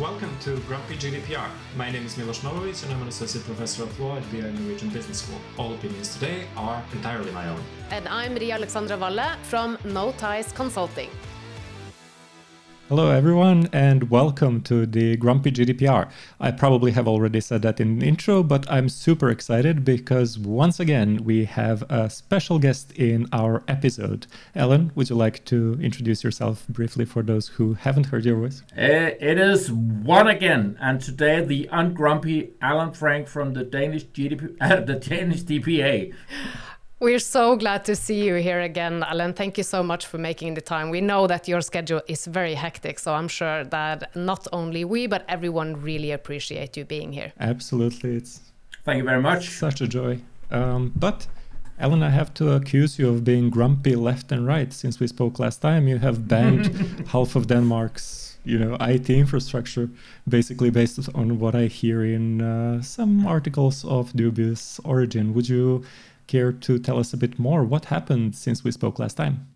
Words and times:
Welcome 0.00 0.34
to 0.40 0.56
Grumpy 0.60 0.96
GDPR. 0.96 1.50
My 1.76 1.90
name 1.90 2.06
is 2.06 2.16
Milos 2.16 2.38
Novovic 2.38 2.82
and 2.82 2.94
I'm 2.94 3.02
an 3.02 3.08
associate 3.08 3.44
professor 3.44 3.82
of 3.82 4.00
law 4.00 4.16
at 4.16 4.22
BI 4.32 4.38
Norwegian 4.40 4.88
Business 4.88 5.20
School. 5.20 5.38
All 5.58 5.74
opinions 5.74 6.14
today 6.14 6.46
are 6.56 6.82
entirely 6.94 7.30
my 7.30 7.46
own. 7.46 7.60
And 7.90 8.08
I'm 8.08 8.34
Ria 8.34 8.54
Alexandra 8.54 8.96
Valle 8.96 9.36
from 9.42 9.76
No 9.84 10.12
Ties 10.12 10.50
Consulting. 10.52 11.10
Hello, 12.92 13.10
everyone, 13.10 13.70
and 13.72 14.10
welcome 14.10 14.60
to 14.64 14.84
the 14.84 15.16
Grumpy 15.16 15.50
GDPR. 15.50 16.10
I 16.38 16.50
probably 16.50 16.90
have 16.90 17.08
already 17.08 17.40
said 17.40 17.62
that 17.62 17.80
in 17.80 18.00
the 18.00 18.06
intro, 18.06 18.42
but 18.42 18.70
I'm 18.70 18.90
super 18.90 19.30
excited 19.30 19.82
because 19.82 20.38
once 20.38 20.78
again 20.78 21.24
we 21.24 21.46
have 21.46 21.90
a 21.90 22.10
special 22.10 22.58
guest 22.58 22.92
in 22.92 23.28
our 23.32 23.62
episode. 23.66 24.26
Ellen, 24.54 24.92
would 24.94 25.08
you 25.08 25.16
like 25.16 25.42
to 25.46 25.78
introduce 25.80 26.22
yourself 26.22 26.68
briefly 26.68 27.06
for 27.06 27.22
those 27.22 27.48
who 27.48 27.72
haven't 27.72 28.08
heard 28.08 28.26
your 28.26 28.36
voice? 28.36 28.62
Uh, 28.76 29.16
it 29.18 29.38
is 29.38 29.72
one 29.72 30.28
again, 30.28 30.76
and 30.78 31.00
today 31.00 31.42
the 31.42 31.70
ungrumpy 31.72 32.50
Allan 32.60 32.92
Frank 32.92 33.26
from 33.26 33.54
the 33.54 33.64
Danish 33.64 34.04
GDP, 34.04 34.54
uh, 34.60 34.80
the 34.84 34.96
Danish 34.96 35.44
DPA. 35.44 36.12
We're 37.02 37.18
so 37.18 37.56
glad 37.56 37.84
to 37.86 37.96
see 37.96 38.22
you 38.22 38.36
here 38.36 38.60
again, 38.60 39.02
Allan. 39.02 39.32
Thank 39.32 39.58
you 39.58 39.64
so 39.64 39.82
much 39.82 40.06
for 40.06 40.18
making 40.18 40.54
the 40.54 40.60
time. 40.60 40.88
We 40.88 41.00
know 41.00 41.26
that 41.26 41.48
your 41.48 41.60
schedule 41.60 42.00
is 42.06 42.26
very 42.26 42.54
hectic, 42.54 43.00
so 43.00 43.12
I'm 43.12 43.26
sure 43.26 43.64
that 43.64 44.14
not 44.14 44.46
only 44.52 44.84
we, 44.84 45.08
but 45.08 45.24
everyone 45.28 45.82
really 45.82 46.12
appreciate 46.12 46.76
you 46.76 46.84
being 46.84 47.12
here. 47.12 47.32
Absolutely. 47.40 48.14
It's 48.14 48.52
Thank 48.84 48.98
you 48.98 49.04
very 49.04 49.20
much. 49.20 49.48
such 49.48 49.80
a 49.80 49.88
joy. 49.88 50.20
Um, 50.52 50.92
but, 50.94 51.26
Allan, 51.80 52.04
I 52.04 52.10
have 52.10 52.32
to 52.34 52.52
accuse 52.52 53.00
you 53.00 53.08
of 53.08 53.24
being 53.24 53.50
grumpy 53.50 53.96
left 53.96 54.30
and 54.30 54.46
right. 54.46 54.72
Since 54.72 55.00
we 55.00 55.08
spoke 55.08 55.40
last 55.40 55.60
time, 55.60 55.88
you 55.88 55.98
have 55.98 56.28
banned 56.28 56.66
half 57.08 57.34
of 57.34 57.48
Denmark's 57.48 58.28
you 58.44 58.58
know 58.58 58.76
IT 58.80 59.08
infrastructure, 59.10 59.88
basically 60.28 60.70
based 60.70 61.08
on 61.14 61.38
what 61.38 61.54
I 61.54 61.66
hear 61.66 62.04
in 62.04 62.42
uh, 62.42 62.82
some 62.82 63.26
articles 63.26 63.84
of 63.84 64.12
dubious 64.12 64.80
origin. 64.84 65.34
Would 65.34 65.48
you 65.48 65.84
care 66.26 66.52
to 66.52 66.78
tell 66.78 66.98
us 66.98 67.12
a 67.12 67.16
bit 67.16 67.38
more? 67.38 67.64
What 67.64 67.86
happened 67.86 68.34
since 68.36 68.64
we 68.64 68.70
spoke 68.70 68.98
last 68.98 69.16
time? 69.16 69.48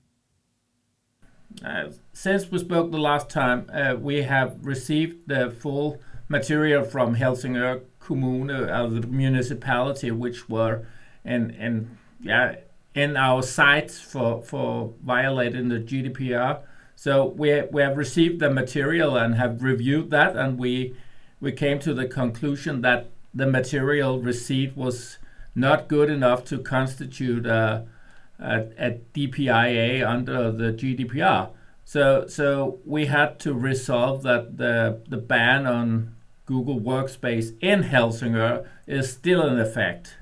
Uh, 1.64 1.90
since 2.12 2.50
we 2.50 2.58
spoke 2.58 2.90
the 2.90 2.98
last 2.98 3.30
time, 3.30 3.70
uh, 3.72 3.96
we 3.98 4.22
have 4.22 4.58
received 4.64 5.28
the 5.28 5.50
full 5.50 6.00
material 6.28 6.84
from 6.84 7.16
Helsingør 7.16 7.82
Kommune, 8.00 8.68
uh, 8.70 8.86
the 8.88 9.06
municipality, 9.06 10.10
which 10.10 10.48
were 10.48 10.86
in 11.24 11.50
in 11.50 11.96
yeah 12.20 12.56
in 12.94 13.16
our 13.16 13.42
sights 13.42 14.00
for 14.00 14.42
for 14.42 14.92
violating 15.02 15.68
the 15.68 15.78
GDPR. 15.78 16.60
So 16.94 17.26
we 17.26 17.62
we 17.70 17.82
have 17.82 17.96
received 17.96 18.40
the 18.40 18.50
material 18.50 19.16
and 19.16 19.34
have 19.34 19.62
reviewed 19.62 20.10
that, 20.10 20.36
and 20.36 20.58
we 20.58 20.94
we 21.40 21.52
came 21.52 21.78
to 21.80 21.94
the 21.94 22.06
conclusion 22.06 22.80
that 22.82 23.10
the 23.34 23.46
material 23.46 24.20
received 24.20 24.76
was 24.76 25.18
not 25.56 25.88
good 25.88 26.10
enough 26.10 26.44
to 26.44 26.58
constitute 26.58 27.46
a, 27.46 27.86
a, 28.38 28.60
a 28.78 29.00
DPIA 29.14 30.06
under 30.06 30.52
the 30.52 30.72
GDPR. 30.72 31.50
So, 31.84 32.26
so 32.26 32.78
we 32.84 33.06
had 33.06 33.40
to 33.40 33.54
resolve 33.54 34.22
that 34.24 34.58
the, 34.58 35.00
the 35.08 35.16
ban 35.16 35.66
on 35.66 36.14
Google 36.44 36.78
Workspace 36.78 37.56
in 37.60 37.84
Helsingør 37.84 38.66
is 38.86 39.10
still 39.10 39.46
in 39.46 39.58
effect. 39.58 40.18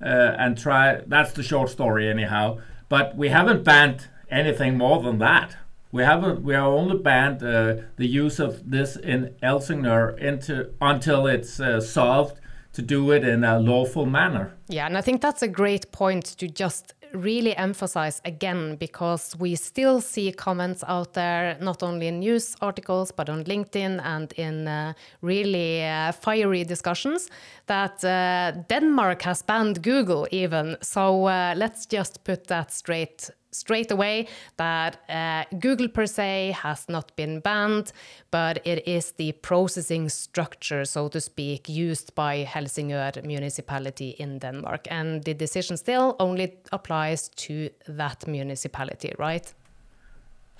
Uh, 0.00 0.36
and 0.38 0.56
try 0.58 1.00
that's 1.06 1.32
the 1.32 1.42
short 1.42 1.70
story 1.70 2.08
anyhow. 2.08 2.58
But 2.88 3.16
we 3.16 3.30
haven't 3.30 3.64
banned 3.64 4.08
anything 4.30 4.76
more 4.76 5.02
than 5.02 5.18
that. 5.18 5.56
We 5.90 6.02
haven't. 6.02 6.42
We 6.42 6.54
are 6.54 6.66
only 6.66 6.98
banned 6.98 7.42
uh, 7.42 7.76
the 7.96 8.06
use 8.06 8.38
of 8.38 8.70
this 8.70 8.96
in 8.96 9.34
Helsingør 9.42 10.18
into 10.18 10.70
until 10.82 11.26
it's 11.26 11.58
uh, 11.58 11.80
solved 11.80 12.38
to 12.76 12.82
do 12.82 13.10
it 13.10 13.24
in 13.24 13.42
a 13.42 13.58
lawful 13.58 14.06
manner. 14.06 14.52
Yeah, 14.68 14.86
and 14.86 14.98
I 14.98 15.00
think 15.00 15.22
that's 15.22 15.42
a 15.42 15.48
great 15.48 15.90
point 15.92 16.24
to 16.38 16.46
just 16.46 16.92
really 17.14 17.56
emphasize 17.56 18.20
again 18.24 18.76
because 18.76 19.34
we 19.38 19.54
still 19.54 20.00
see 20.00 20.30
comments 20.32 20.84
out 20.86 21.14
there, 21.14 21.56
not 21.60 21.82
only 21.82 22.08
in 22.08 22.20
news 22.20 22.54
articles, 22.60 23.12
but 23.12 23.28
on 23.28 23.44
LinkedIn 23.44 24.00
and 24.04 24.32
in 24.32 24.68
uh, 24.68 24.92
really 25.22 25.84
uh, 25.84 26.12
fiery 26.12 26.64
discussions, 26.64 27.30
that 27.66 28.04
uh, 28.04 28.52
Denmark 28.68 29.22
has 29.22 29.42
banned 29.42 29.82
Google 29.82 30.28
even. 30.30 30.76
So 30.82 31.26
uh, 31.26 31.54
let's 31.56 31.86
just 31.86 32.24
put 32.24 32.46
that 32.48 32.72
straight 32.72 33.30
straight 33.58 33.90
away 33.90 34.26
that 34.56 34.96
uh, 35.08 35.44
Google 35.58 35.88
per 35.88 36.06
se 36.06 36.56
has 36.62 36.88
not 36.88 37.16
been 37.16 37.40
banned, 37.40 37.92
but 38.30 38.58
it 38.64 38.86
is 38.86 39.12
the 39.12 39.32
processing 39.32 40.08
structure, 40.08 40.84
so 40.84 41.08
to 41.08 41.20
speak, 41.20 41.68
used 41.68 42.14
by 42.14 42.44
Helsingør 42.44 43.24
municipality 43.24 44.10
in 44.18 44.38
Denmark. 44.38 44.86
And 44.90 45.24
the 45.24 45.34
decision 45.34 45.76
still 45.76 46.16
only 46.18 46.56
applies 46.72 47.28
to 47.46 47.70
that 47.88 48.26
municipality, 48.26 49.12
right? 49.18 49.54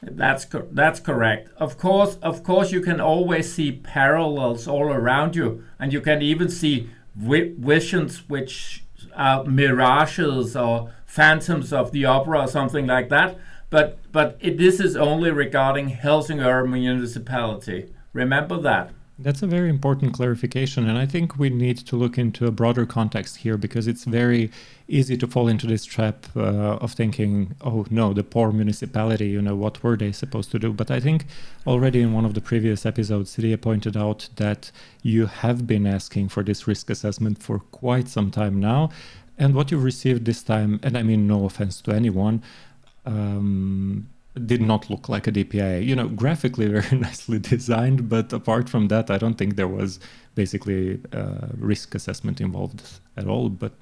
That's 0.02 0.44
co- 0.44 0.68
that's 0.72 1.00
correct. 1.00 1.48
Of 1.56 1.78
course, 1.78 2.18
of 2.22 2.42
course, 2.42 2.70
you 2.70 2.82
can 2.82 3.00
always 3.00 3.52
see 3.52 3.72
parallels 3.72 4.68
all 4.68 4.92
around 4.92 5.34
you, 5.34 5.64
and 5.78 5.92
you 5.92 6.00
can 6.00 6.22
even 6.22 6.48
see 6.48 6.90
vi- 7.14 7.54
visions 7.58 8.28
which 8.28 8.84
are 9.14 9.44
mirages 9.44 10.54
or 10.54 10.90
Phantoms 11.06 11.72
of 11.72 11.92
the 11.92 12.04
Opera 12.04 12.40
or 12.40 12.48
something 12.48 12.86
like 12.86 13.08
that. 13.08 13.38
But 13.70 13.98
but 14.12 14.36
it, 14.40 14.58
this 14.58 14.80
is 14.80 14.96
only 14.96 15.30
regarding 15.30 15.90
Helsingør 15.90 16.68
municipality. 16.68 17.92
Remember 18.12 18.60
that. 18.60 18.90
That's 19.18 19.42
a 19.42 19.46
very 19.46 19.70
important 19.70 20.12
clarification, 20.12 20.86
and 20.90 20.98
I 20.98 21.06
think 21.06 21.38
we 21.38 21.48
need 21.48 21.78
to 21.78 21.96
look 21.96 22.18
into 22.18 22.46
a 22.46 22.50
broader 22.50 22.84
context 22.84 23.38
here 23.38 23.56
because 23.56 23.86
it's 23.86 24.04
very 24.04 24.50
easy 24.88 25.16
to 25.16 25.26
fall 25.26 25.48
into 25.48 25.66
this 25.66 25.86
trap 25.86 26.26
uh, 26.36 26.84
of 26.84 26.92
thinking, 26.92 27.54
"Oh 27.62 27.86
no, 27.88 28.12
the 28.12 28.22
poor 28.22 28.52
municipality. 28.52 29.28
You 29.28 29.40
know, 29.40 29.56
what 29.56 29.82
were 29.82 29.96
they 29.96 30.12
supposed 30.12 30.50
to 30.50 30.58
do?" 30.58 30.70
But 30.70 30.90
I 30.90 31.00
think 31.00 31.24
already 31.66 32.02
in 32.02 32.12
one 32.12 32.26
of 32.26 32.34
the 32.34 32.42
previous 32.42 32.84
episodes, 32.84 33.34
Sidia 33.34 33.58
pointed 33.58 33.96
out 33.96 34.28
that 34.36 34.70
you 35.02 35.24
have 35.24 35.66
been 35.66 35.86
asking 35.86 36.28
for 36.28 36.42
this 36.42 36.66
risk 36.68 36.90
assessment 36.90 37.42
for 37.42 37.60
quite 37.60 38.08
some 38.08 38.30
time 38.30 38.60
now, 38.60 38.90
and 39.38 39.54
what 39.54 39.70
you've 39.70 39.84
received 39.84 40.24
this 40.24 40.42
time, 40.42 40.80
and 40.82 40.96
I 40.96 41.02
mean 41.02 41.26
no 41.26 41.44
offense 41.44 41.80
to 41.82 41.92
anyone, 41.92 42.42
um, 43.04 44.08
did 44.44 44.60
not 44.60 44.90
look 44.90 45.08
like 45.08 45.26
a 45.26 45.32
DPIA. 45.32 45.84
You 45.84 45.96
know, 45.96 46.08
graphically 46.08 46.66
very 46.78 46.98
nicely 46.98 47.38
designed, 47.38 48.08
but 48.08 48.32
apart 48.32 48.68
from 48.68 48.88
that, 48.88 49.10
I 49.10 49.18
don't 49.18 49.34
think 49.34 49.56
there 49.56 49.68
was 49.68 49.98
basically 50.34 51.00
uh, 51.12 51.48
risk 51.56 51.94
assessment 51.94 52.40
involved 52.40 52.82
at 53.16 53.26
all. 53.26 53.48
But 53.48 53.72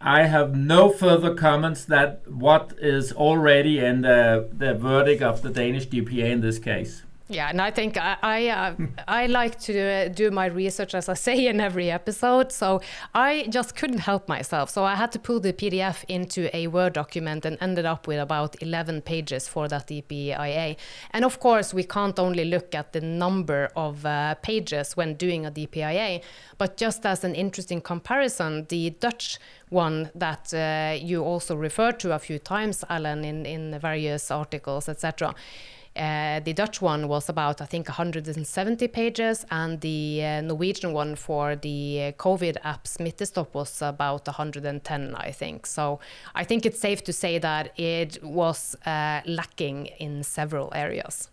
I 0.00 0.24
have 0.24 0.54
no 0.54 0.90
further 0.90 1.34
comments 1.34 1.84
that 1.86 2.22
what 2.30 2.74
is 2.78 3.12
already 3.12 3.80
in 3.80 4.02
the, 4.02 4.48
the 4.52 4.74
verdict 4.74 5.22
of 5.22 5.42
the 5.42 5.50
Danish 5.50 5.88
DPA 5.88 6.30
in 6.30 6.40
this 6.40 6.58
case. 6.58 7.02
Yeah, 7.30 7.50
and 7.50 7.60
I 7.60 7.70
think 7.70 7.98
I 7.98 8.16
I, 8.22 8.48
uh, 8.48 8.74
I 9.08 9.26
like 9.26 9.60
to 9.60 9.78
uh, 9.78 10.08
do 10.08 10.30
my 10.30 10.46
research 10.46 10.94
as 10.94 11.08
I 11.10 11.14
say 11.14 11.46
in 11.46 11.60
every 11.60 11.90
episode. 11.90 12.52
So 12.52 12.80
I 13.14 13.46
just 13.50 13.76
couldn't 13.76 13.98
help 13.98 14.28
myself. 14.28 14.70
So 14.70 14.84
I 14.84 14.94
had 14.94 15.12
to 15.12 15.18
pull 15.18 15.38
the 15.40 15.52
PDF 15.52 16.04
into 16.08 16.54
a 16.56 16.68
Word 16.68 16.94
document 16.94 17.44
and 17.44 17.58
ended 17.60 17.84
up 17.84 18.06
with 18.06 18.18
about 18.18 18.60
11 18.62 19.02
pages 19.02 19.46
for 19.46 19.68
that 19.68 19.88
DPIA. 19.88 20.76
And 21.10 21.24
of 21.24 21.38
course, 21.38 21.74
we 21.74 21.84
can't 21.84 22.18
only 22.18 22.46
look 22.46 22.74
at 22.74 22.94
the 22.94 23.02
number 23.02 23.70
of 23.76 24.06
uh, 24.06 24.34
pages 24.36 24.96
when 24.96 25.14
doing 25.14 25.44
a 25.44 25.50
DPIA, 25.50 26.22
but 26.56 26.78
just 26.78 27.04
as 27.04 27.24
an 27.24 27.34
interesting 27.34 27.82
comparison, 27.82 28.66
the 28.68 28.90
Dutch 28.90 29.38
one 29.68 30.10
that 30.14 30.54
uh, 30.54 30.96
you 30.98 31.22
also 31.22 31.54
referred 31.54 32.00
to 32.00 32.14
a 32.14 32.18
few 32.18 32.38
times, 32.38 32.84
Allan, 32.88 33.22
in 33.22 33.44
in 33.44 33.78
various 33.78 34.30
articles, 34.30 34.88
etc. 34.88 35.34
Uh, 35.98 36.38
the 36.40 36.52
Dutch 36.52 36.80
one 36.80 37.08
was 37.08 37.28
about, 37.28 37.60
I 37.60 37.64
think, 37.64 37.88
170 37.88 38.86
pages, 38.88 39.44
and 39.50 39.80
the 39.80 40.22
uh, 40.24 40.40
Norwegian 40.42 40.92
one 40.92 41.16
for 41.16 41.56
the 41.56 42.14
COVID 42.18 42.56
app 42.62 42.84
Smittestopp 42.84 43.52
was 43.52 43.82
about 43.82 44.26
110, 44.26 45.14
I 45.16 45.32
think. 45.32 45.66
So 45.66 45.98
I 46.36 46.44
think 46.44 46.64
it's 46.64 46.78
safe 46.78 47.02
to 47.04 47.12
say 47.12 47.38
that 47.38 47.76
it 47.76 48.22
was 48.22 48.76
uh, 48.86 49.22
lacking 49.26 49.86
in 49.98 50.22
several 50.22 50.70
areas. 50.72 51.30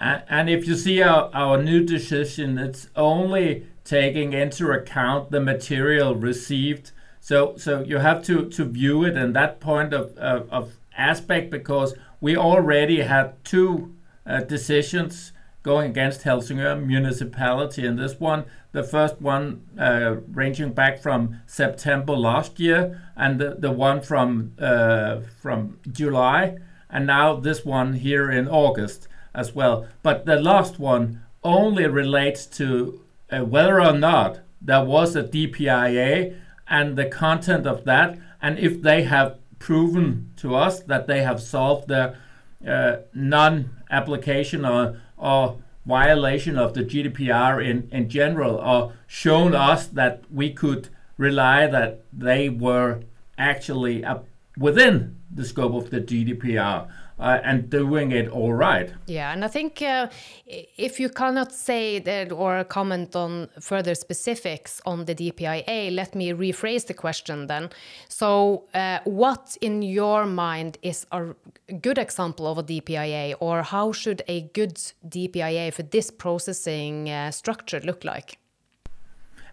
And, 0.00 0.22
and 0.28 0.50
if 0.50 0.66
you 0.66 0.74
see 0.74 1.00
our, 1.02 1.30
our 1.32 1.62
new 1.62 1.84
decision, 1.84 2.58
it's 2.58 2.88
only 2.96 3.66
taking 3.84 4.32
into 4.32 4.70
account 4.72 5.30
the 5.30 5.40
material 5.40 6.16
received. 6.16 6.90
So 7.20 7.56
so 7.56 7.82
you 7.82 7.98
have 7.98 8.22
to, 8.24 8.48
to 8.50 8.64
view 8.64 9.04
it 9.04 9.16
in 9.16 9.32
that 9.34 9.60
point 9.60 9.92
of, 9.92 10.16
of, 10.18 10.50
of 10.50 10.72
aspect 10.96 11.50
because 11.50 11.94
we 12.20 12.36
already 12.36 13.02
had 13.02 13.42
two 13.44 13.94
uh, 14.26 14.40
decisions 14.40 15.32
going 15.62 15.90
against 15.90 16.22
Helsingør 16.22 16.84
municipality 16.84 17.86
in 17.86 17.96
this 17.96 18.18
one. 18.18 18.44
The 18.72 18.82
first 18.82 19.20
one 19.20 19.62
uh, 19.78 20.16
ranging 20.32 20.72
back 20.72 21.02
from 21.02 21.40
September 21.46 22.14
last 22.14 22.60
year, 22.60 23.02
and 23.16 23.40
the, 23.40 23.56
the 23.58 23.70
one 23.70 24.00
from 24.00 24.52
uh, 24.58 25.20
from 25.42 25.78
July, 25.90 26.56
and 26.90 27.06
now 27.06 27.34
this 27.36 27.64
one 27.64 27.94
here 27.94 28.30
in 28.30 28.48
August 28.48 29.08
as 29.34 29.54
well. 29.54 29.86
But 30.02 30.26
the 30.26 30.40
last 30.40 30.78
one 30.78 31.22
only 31.42 31.86
relates 31.86 32.46
to 32.46 33.02
uh, 33.30 33.44
whether 33.44 33.80
or 33.80 33.92
not 33.92 34.40
there 34.60 34.84
was 34.84 35.16
a 35.16 35.22
DPIA 35.22 36.36
and 36.68 36.96
the 36.96 37.06
content 37.06 37.66
of 37.66 37.84
that, 37.84 38.18
and 38.42 38.58
if 38.58 38.82
they 38.82 39.02
have 39.04 39.38
proven 39.58 40.32
to 40.36 40.54
us 40.54 40.80
that 40.80 41.06
they 41.06 41.22
have 41.22 41.40
solved 41.40 41.88
the 41.88 42.14
uh, 42.66 42.96
non-application 43.14 44.64
or, 44.64 45.00
or 45.16 45.58
violation 45.86 46.58
of 46.58 46.74
the 46.74 46.84
GDPR 46.84 47.64
in, 47.64 47.88
in 47.90 48.08
general, 48.08 48.56
or 48.56 48.92
shown 49.06 49.54
us 49.54 49.86
that 49.86 50.24
we 50.30 50.52
could 50.52 50.88
rely 51.16 51.66
that 51.66 52.02
they 52.12 52.48
were 52.48 53.00
actually 53.36 54.04
within 54.56 55.16
the 55.30 55.44
scope 55.44 55.74
of 55.74 55.90
the 55.90 56.00
GDPR 56.00 56.88
uh, 57.18 57.40
and 57.42 57.68
doing 57.68 58.12
it 58.12 58.28
all 58.28 58.52
right. 58.52 58.92
Yeah, 59.06 59.32
and 59.32 59.44
I 59.44 59.48
think 59.48 59.82
uh, 59.82 60.08
if 60.46 61.00
you 61.00 61.08
cannot 61.08 61.52
say 61.52 61.98
that 61.98 62.32
or 62.32 62.64
comment 62.64 63.16
on 63.16 63.48
further 63.60 63.94
specifics 63.94 64.80
on 64.86 65.04
the 65.04 65.14
DPIA, 65.14 65.94
let 65.94 66.14
me 66.14 66.32
rephrase 66.32 66.86
the 66.86 66.94
question 66.94 67.46
then. 67.46 67.70
So, 68.08 68.64
uh, 68.74 69.00
what 69.04 69.56
in 69.60 69.82
your 69.82 70.26
mind 70.26 70.78
is 70.82 71.06
a 71.12 71.34
good 71.80 71.98
example 71.98 72.46
of 72.46 72.58
a 72.58 72.62
DPIA, 72.62 73.34
or 73.40 73.62
how 73.62 73.92
should 73.92 74.22
a 74.28 74.42
good 74.54 74.76
DPIA 75.08 75.72
for 75.72 75.82
this 75.82 76.10
processing 76.10 77.10
uh, 77.10 77.30
structure 77.30 77.80
look 77.80 78.04
like? 78.04 78.38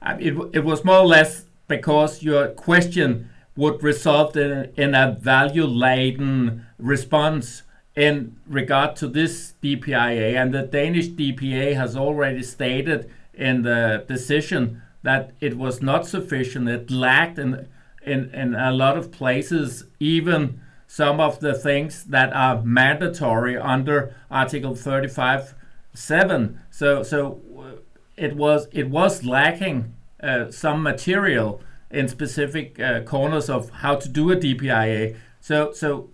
Uh, 0.01 0.17
it, 0.19 0.33
it 0.53 0.63
was 0.63 0.85
more 0.85 0.99
or 0.99 1.07
less 1.07 1.45
because 1.67 2.21
your 2.21 2.49
question 2.49 3.29
would 3.55 3.81
result 3.81 4.35
in, 4.35 4.71
in 4.75 4.93
a 4.93 5.17
value 5.19 5.65
laden 5.65 6.65
response 6.77 7.63
in 7.95 8.35
regard 8.45 8.95
to 8.97 9.07
this 9.07 9.53
DPIA. 9.63 10.35
And 10.35 10.53
the 10.53 10.63
Danish 10.63 11.09
DPA 11.09 11.75
has 11.75 11.95
already 11.95 12.43
stated 12.43 13.09
in 13.33 13.61
the 13.61 14.03
decision 14.07 14.81
that 15.03 15.31
it 15.39 15.57
was 15.57 15.81
not 15.81 16.05
sufficient. 16.05 16.67
It 16.67 16.91
lacked 16.91 17.39
in, 17.39 17.67
in, 18.05 18.29
in 18.33 18.55
a 18.55 18.71
lot 18.71 18.97
of 18.97 19.11
places, 19.11 19.85
even 19.99 20.59
some 20.87 21.19
of 21.19 21.39
the 21.39 21.53
things 21.53 22.03
that 22.05 22.33
are 22.33 22.61
mandatory 22.61 23.57
under 23.57 24.15
Article 24.29 24.75
35 24.75 25.55
7. 25.93 26.59
So, 26.71 27.03
so 27.03 27.41
uh, 27.57 27.79
it 28.17 28.35
was 28.35 28.67
it 28.71 28.89
was 28.89 29.23
lacking 29.23 29.93
uh, 30.21 30.51
some 30.51 30.83
material 30.83 31.61
in 31.91 32.07
specific 32.07 32.79
uh, 32.79 33.01
corners 33.01 33.49
of 33.49 33.69
how 33.69 33.95
to 33.95 34.09
do 34.09 34.31
a 34.31 34.35
DPIA. 34.35 35.17
So, 35.39 35.71
so 35.71 36.09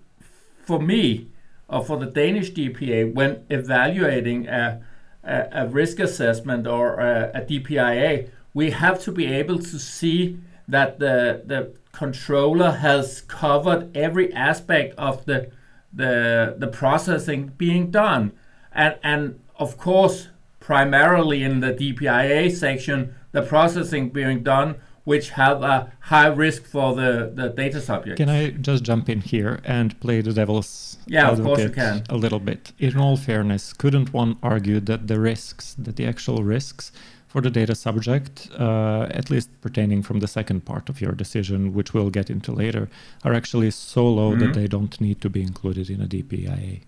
for 0.65 0.79
me, 0.79 1.27
or 1.67 1.83
for 1.83 1.97
the 1.97 2.05
Danish 2.05 2.51
DPA, 2.51 3.13
when 3.13 3.45
evaluating 3.49 4.47
a, 4.47 4.81
a, 5.23 5.47
a 5.51 5.67
risk 5.67 5.99
assessment 5.99 6.67
or 6.67 6.99
a, 6.99 7.31
a, 7.33 7.41
DPIA, 7.41 8.29
we 8.53 8.71
have 8.71 9.01
to 9.03 9.11
be 9.11 9.25
able 9.27 9.57
to 9.57 9.79
see 9.79 10.37
that 10.67 10.99
the, 10.99 11.41
the 11.45 11.73
controller 11.93 12.71
has 12.71 13.21
covered 13.21 13.95
every 13.95 14.33
aspect 14.33 14.93
of 14.97 15.25
the, 15.25 15.49
the, 15.93 16.55
the 16.57 16.67
processing 16.67 17.53
being 17.57 17.89
done. 17.89 18.33
And, 18.73 18.97
and 19.01 19.39
of 19.57 19.77
course, 19.77 20.27
primarily 20.59 21.43
in 21.43 21.61
the 21.61 21.73
DPIA 21.73 22.51
section, 22.51 23.15
the 23.31 23.41
processing 23.41 24.09
being 24.09 24.43
done 24.43 24.75
which 25.03 25.31
have 25.31 25.63
a 25.63 25.91
high 25.99 26.27
risk 26.27 26.65
for 26.65 26.95
the, 26.95 27.31
the 27.33 27.49
data 27.49 27.81
subject. 27.81 28.17
Can 28.17 28.29
I 28.29 28.51
just 28.51 28.83
jump 28.83 29.09
in 29.09 29.21
here 29.21 29.59
and 29.63 29.99
play 29.99 30.21
the 30.21 30.33
devil's 30.33 30.97
yeah, 31.07 31.29
of 31.29 31.41
course 31.41 31.61
you 31.61 31.69
can. 31.69 32.03
a 32.09 32.17
little 32.17 32.39
bit? 32.39 32.71
In 32.77 32.97
all 32.97 33.17
fairness, 33.17 33.73
couldn't 33.73 34.13
one 34.13 34.37
argue 34.43 34.79
that 34.81 35.07
the 35.07 35.19
risks, 35.19 35.75
that 35.79 35.95
the 35.95 36.05
actual 36.05 36.43
risks 36.43 36.91
for 37.27 37.41
the 37.41 37.49
data 37.49 37.73
subject, 37.73 38.49
uh, 38.59 39.07
at 39.11 39.29
least 39.29 39.49
pertaining 39.61 40.03
from 40.03 40.19
the 40.19 40.27
second 40.27 40.65
part 40.65 40.89
of 40.89 40.99
your 40.99 41.13
decision, 41.13 41.73
which 41.73 41.93
we'll 41.93 42.09
get 42.09 42.29
into 42.29 42.51
later, 42.51 42.89
are 43.23 43.33
actually 43.33 43.71
so 43.71 44.07
low 44.07 44.31
mm-hmm. 44.31 44.41
that 44.41 44.53
they 44.53 44.67
don't 44.67 44.99
need 44.99 45.21
to 45.21 45.29
be 45.29 45.41
included 45.41 45.89
in 45.89 46.01
a 46.01 46.07
DPIA? 46.07 46.81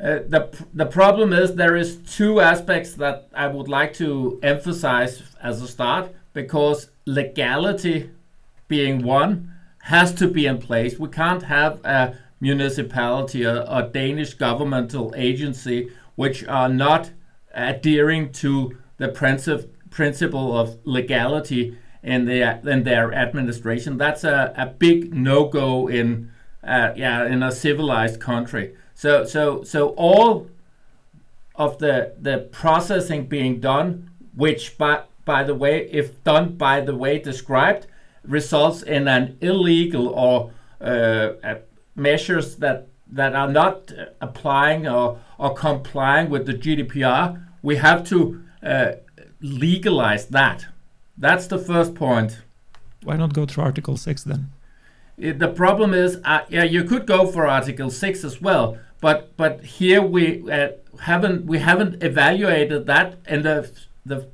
Uh, 0.00 0.20
the 0.28 0.48
the 0.72 0.86
problem 0.86 1.30
is 1.32 1.56
there 1.56 1.76
is 1.76 1.98
two 2.16 2.40
aspects 2.40 2.94
that 2.94 3.28
I 3.34 3.48
would 3.48 3.68
like 3.68 3.92
to 3.94 4.38
emphasize 4.42 5.22
as 5.42 5.60
a 5.60 5.68
start 5.68 6.10
because 6.32 6.90
legality 7.06 8.10
being 8.68 9.02
one 9.02 9.52
has 9.82 10.12
to 10.14 10.28
be 10.28 10.46
in 10.46 10.58
place. 10.58 10.98
We 10.98 11.08
can't 11.08 11.42
have 11.44 11.84
a 11.84 12.16
municipality 12.40 13.44
or 13.44 13.64
a 13.66 13.82
Danish 13.82 14.34
governmental 14.34 15.12
agency 15.16 15.90
which 16.14 16.44
are 16.46 16.68
not 16.68 17.10
adhering 17.54 18.32
to 18.32 18.78
the 18.98 19.08
princip- 19.08 19.68
principle 19.90 20.56
of 20.56 20.78
legality 20.84 21.76
in 22.02 22.24
their 22.24 22.60
in 22.64 22.84
their 22.84 23.12
administration. 23.12 23.98
That's 23.98 24.24
a, 24.24 24.54
a 24.56 24.66
big 24.66 25.12
no 25.12 25.48
go 25.48 25.88
in 25.88 26.30
uh, 26.62 26.92
yeah 26.96 27.26
in 27.26 27.42
a 27.42 27.52
civilized 27.52 28.20
country. 28.20 28.74
So 28.94 29.24
so 29.24 29.62
so 29.62 29.88
all 29.90 30.48
of 31.54 31.78
the 31.78 32.14
the 32.18 32.48
processing 32.52 33.26
being 33.26 33.60
done, 33.60 34.10
which 34.34 34.78
by 34.78 35.02
by 35.24 35.42
the 35.42 35.54
way, 35.54 35.88
if 35.90 36.22
done 36.24 36.56
by 36.56 36.80
the 36.80 36.94
way 36.94 37.18
described, 37.18 37.86
results 38.24 38.82
in 38.82 39.08
an 39.08 39.36
illegal 39.40 40.08
or 40.08 40.52
uh, 40.80 41.54
measures 41.94 42.56
that 42.56 42.86
that 43.12 43.34
are 43.34 43.48
not 43.48 43.92
applying 44.20 44.86
or, 44.86 45.18
or 45.36 45.52
complying 45.52 46.30
with 46.30 46.46
the 46.46 46.54
GDPR, 46.54 47.44
we 47.62 47.76
have 47.76 48.04
to 48.08 48.40
uh, 48.62 48.92
legalize 49.40 50.26
that. 50.26 50.66
That's 51.18 51.46
the 51.48 51.58
first 51.58 51.94
point. 51.94 52.42
Why 53.02 53.16
not 53.16 53.34
go 53.34 53.46
through 53.46 53.64
Article 53.64 53.96
6 53.96 54.24
then? 54.24 54.52
The 55.18 55.48
problem 55.48 55.92
is, 55.92 56.18
uh, 56.24 56.42
yeah, 56.48 56.64
you 56.64 56.84
could 56.84 57.06
go 57.06 57.26
for 57.26 57.46
Article 57.46 57.90
6 57.90 58.24
as 58.24 58.40
well, 58.40 58.78
but 59.00 59.36
but 59.36 59.64
here 59.64 60.00
we 60.00 60.50
uh, 60.50 60.68
haven't 61.00 61.44
we 61.44 61.58
haven't 61.58 62.02
evaluated 62.02 62.86
that, 62.86 63.16
and 63.26 63.44
the 63.44 63.70
the 64.06 64.28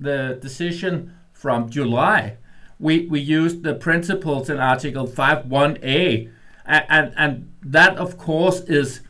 the 0.00 0.38
decision 0.40 1.14
from 1.32 1.70
July, 1.70 2.36
we, 2.78 3.06
we 3.06 3.20
used 3.20 3.62
the 3.62 3.74
principles 3.74 4.50
in 4.50 4.58
Article 4.58 5.06
5.1a. 5.06 6.30
And, 6.66 7.12
and, 7.16 7.50
that, 7.62 7.96
of 7.96 8.18
course, 8.18 8.60
is, 8.60 9.00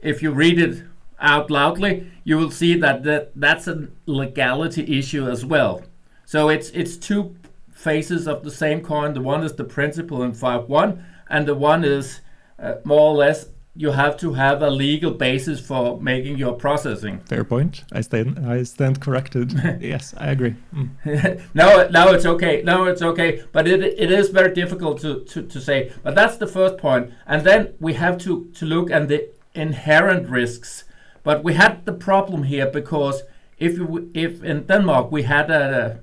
if 0.00 0.22
you 0.22 0.32
read 0.32 0.58
it 0.58 0.84
out 1.20 1.50
loudly, 1.50 2.10
you 2.24 2.36
will 2.36 2.50
see 2.50 2.74
that, 2.76 3.04
that 3.04 3.32
that's 3.36 3.68
a 3.68 3.88
legality 4.06 4.98
issue 4.98 5.28
as 5.28 5.44
well. 5.44 5.82
So 6.24 6.48
it's, 6.48 6.70
it's 6.70 6.96
two 6.96 7.36
faces 7.72 8.26
of 8.26 8.42
the 8.42 8.50
same 8.50 8.82
coin. 8.82 9.14
The 9.14 9.20
one 9.20 9.42
is 9.42 9.54
the 9.54 9.64
principle 9.64 10.22
in 10.22 10.32
5.1, 10.32 11.02
and 11.28 11.46
the 11.46 11.54
one 11.54 11.84
is 11.84 12.20
uh, 12.58 12.74
more 12.84 13.12
or 13.12 13.14
less 13.14 13.46
you 13.76 13.92
have 13.92 14.16
to 14.16 14.32
have 14.32 14.62
a 14.62 14.70
legal 14.70 15.12
basis 15.12 15.60
for 15.60 16.00
making 16.00 16.36
your 16.36 16.54
processing. 16.54 17.20
Fair 17.20 17.44
point. 17.44 17.84
I 17.92 18.00
stand 18.00 18.46
I 18.46 18.64
stand 18.64 19.00
corrected. 19.00 19.52
yes, 19.80 20.12
I 20.16 20.30
agree. 20.30 20.56
Mm. 20.74 21.40
no, 21.54 21.88
no, 21.88 22.12
it's 22.12 22.26
okay. 22.26 22.62
No, 22.62 22.84
it's 22.84 23.02
okay. 23.02 23.44
But 23.52 23.68
it, 23.68 23.82
it 23.82 24.10
is 24.10 24.30
very 24.30 24.52
difficult 24.52 25.00
to, 25.02 25.20
to, 25.24 25.42
to 25.42 25.60
say. 25.60 25.92
But 26.02 26.14
that's 26.14 26.36
the 26.36 26.48
first 26.48 26.78
point. 26.78 27.12
And 27.26 27.44
then 27.44 27.74
we 27.78 27.94
have 27.94 28.18
to, 28.18 28.50
to 28.54 28.66
look 28.66 28.90
at 28.90 29.08
the 29.08 29.28
inherent 29.54 30.28
risks. 30.28 30.84
But 31.22 31.44
we 31.44 31.54
had 31.54 31.86
the 31.86 31.92
problem 31.92 32.44
here 32.44 32.66
because 32.66 33.22
if 33.58 33.76
you, 33.76 34.10
if 34.14 34.42
in 34.42 34.64
Denmark 34.64 35.12
we 35.12 35.22
had 35.22 35.50
a, 35.50 36.00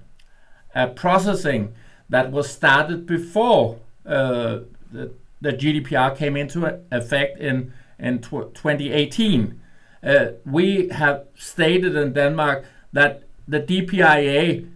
a 0.74 0.88
processing 0.88 1.74
that 2.08 2.32
was 2.32 2.50
started 2.50 3.06
before 3.06 3.80
uh, 4.06 4.60
the 4.92 5.12
the 5.41 5.51
GDPR 5.51 6.15
came 6.15 6.36
into 6.36 6.79
effect 6.91 7.39
in, 7.39 7.74
in 8.00 8.20
2018. 8.22 9.62
Uh, 10.03 10.25
we 10.46 10.89
have 10.89 11.25
stated 11.36 11.96
in 11.96 12.13
Denmark 12.13 12.65
that 12.94 13.24
the 13.48 13.60
DPIA 13.60 14.70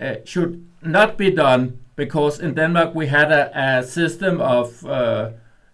uh, 0.00 0.14
should 0.24 0.66
not 0.82 1.16
be 1.16 1.30
done 1.30 1.78
because 1.96 2.40
in 2.40 2.54
Denmark 2.54 2.94
we 2.94 3.06
had 3.06 3.30
a, 3.30 3.78
a 3.78 3.82
system 3.82 4.40
of 4.40 4.84
uh, 4.86 5.30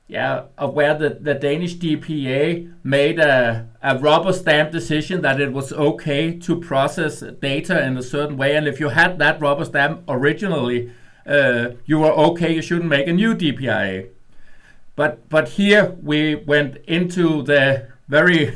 yeah 0.08 0.44
of 0.56 0.74
where 0.74 0.94
the, 0.94 1.10
the 1.10 1.34
Danish 1.34 1.76
DPA 1.76 2.74
made 2.82 3.18
a, 3.18 3.68
a 3.82 3.98
rubber 3.98 4.32
stamp 4.32 4.72
decision 4.72 5.22
that 5.22 5.40
it 5.40 5.52
was 5.52 5.72
okay 5.72 6.36
to 6.38 6.56
process 6.56 7.20
data 7.40 7.84
in 7.86 7.96
a 7.96 8.02
certain 8.02 8.36
way. 8.36 8.56
And 8.56 8.66
if 8.66 8.80
you 8.80 8.88
had 8.88 9.18
that 9.18 9.40
rubber 9.40 9.64
stamp 9.64 10.02
originally 10.08 10.90
uh, 11.28 11.72
you 11.84 11.98
were 11.98 12.12
okay. 12.12 12.54
You 12.54 12.62
shouldn't 12.62 12.88
make 12.88 13.06
a 13.06 13.12
new 13.12 13.34
DPIA 13.34 14.08
but 14.98 15.28
but 15.28 15.50
here 15.50 15.94
we 16.02 16.34
went 16.34 16.78
into 16.88 17.42
the 17.44 17.86
very 18.08 18.52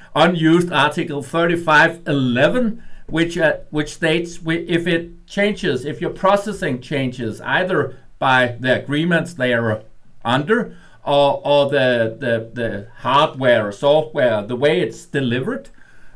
unused 0.14 0.72
Article 0.72 1.22
3511, 1.22 2.82
which 3.08 3.36
uh, 3.36 3.58
which 3.68 3.92
states 3.92 4.40
we, 4.40 4.56
if 4.68 4.86
it 4.86 5.26
changes, 5.26 5.84
if 5.84 6.00
your 6.00 6.08
processing 6.08 6.80
changes, 6.80 7.42
either 7.42 7.98
by 8.18 8.56
the 8.58 8.82
agreements 8.82 9.34
they 9.34 9.52
are 9.52 9.82
under 10.24 10.74
or, 11.04 11.42
or 11.44 11.68
the, 11.68 12.16
the, 12.18 12.50
the 12.54 12.88
hardware 13.00 13.68
or 13.68 13.72
software, 13.72 14.40
the 14.40 14.56
way 14.56 14.80
it's 14.80 15.04
delivered, 15.04 15.68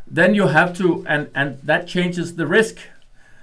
then 0.07 0.35
you 0.35 0.47
have 0.47 0.75
to, 0.79 1.05
and, 1.07 1.29
and 1.35 1.59
that 1.63 1.87
changes 1.87 2.37
the 2.37 2.47
risk. 2.47 2.79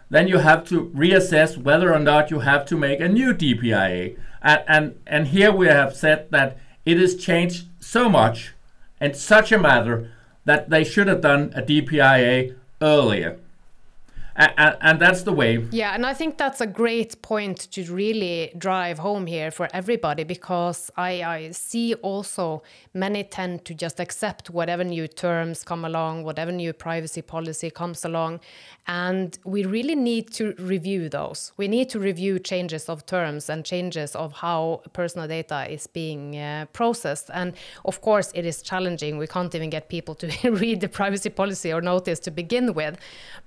Then 0.10 0.28
you 0.28 0.40
have 0.40 0.68
to 0.70 0.90
reassess 0.96 1.58
whether 1.58 1.94
or 1.94 2.00
not 2.00 2.32
you 2.32 2.40
have 2.40 2.66
to 2.66 2.78
make 2.78 3.00
a 3.00 3.08
new 3.08 3.34
DPIA. 3.34 4.18
And, 4.42 4.64
and, 4.68 5.00
and 5.08 5.28
here 5.28 5.52
we 5.52 5.68
have 5.68 5.96
said 5.96 6.30
that 6.32 6.58
it 6.86 6.98
has 6.98 7.16
changed 7.16 7.66
so 7.80 8.10
much 8.10 8.54
and 9.00 9.16
such 9.16 9.52
a 9.52 9.58
matter 9.58 10.12
that 10.46 10.70
they 10.70 10.84
should 10.84 11.08
have 11.08 11.22
done 11.22 11.52
a 11.56 11.62
DPIA 11.62 12.56
earlier 12.82 13.40
and, 14.36 14.78
and, 14.82 15.00
that's 15.00 15.24
the 15.24 15.32
way. 15.32 15.66
Yeah, 15.72 15.94
and 15.94 16.06
I 16.06 16.14
think 16.14 16.38
that's 16.38 16.60
a 16.60 16.66
great 16.66 17.22
point 17.22 17.72
to 17.72 17.84
really 17.94 18.52
drive 18.58 18.98
home 18.98 19.28
here 19.28 19.52
for 19.52 19.68
everybody 19.74 20.24
because 20.24 20.90
I, 20.98 21.24
I 21.24 21.52
see 21.52 21.94
also 21.96 22.64
many 22.94 23.24
tend 23.24 23.66
to 23.66 23.76
just 23.76 24.00
accept 24.00 24.50
whatever 24.50 24.84
new 24.84 25.08
terms 25.08 25.64
come 25.64 25.86
along, 25.86 26.24
whatever 26.24 26.52
new 26.52 26.74
privacy 26.74 27.22
policy 27.22 27.70
comes 27.70 28.06
along, 28.06 28.40
and 28.88 29.38
we 29.46 29.66
really 29.66 29.96
need 29.96 30.32
to 30.34 30.54
review 30.58 31.10
those. 31.10 31.52
We 31.56 31.68
need 31.68 31.90
to 31.90 32.00
review 32.00 32.40
changes 32.40 32.90
of 32.90 33.06
terms 33.06 33.50
and 33.50 33.64
changes 33.64 34.16
of 34.16 34.34
how 34.34 34.82
personal 34.94 35.28
data 35.28 35.72
is 35.72 35.88
being 35.88 36.38
uh, 36.38 36.66
processed. 36.74 37.30
And 37.34 37.54
of 37.86 38.02
course, 38.02 38.32
it 38.34 38.46
is 38.46 38.62
challenging. 38.62 39.18
We 39.18 39.28
can't 39.28 39.54
even 39.54 39.70
get 39.70 39.90
people 39.90 40.16
to 40.16 40.50
read 40.52 40.82
the 40.82 40.90
privacy 40.90 41.30
policy 41.30 41.72
or 41.72 41.82
notice 41.82 42.20
to 42.22 42.32
begin 42.32 42.74
with. 42.74 42.98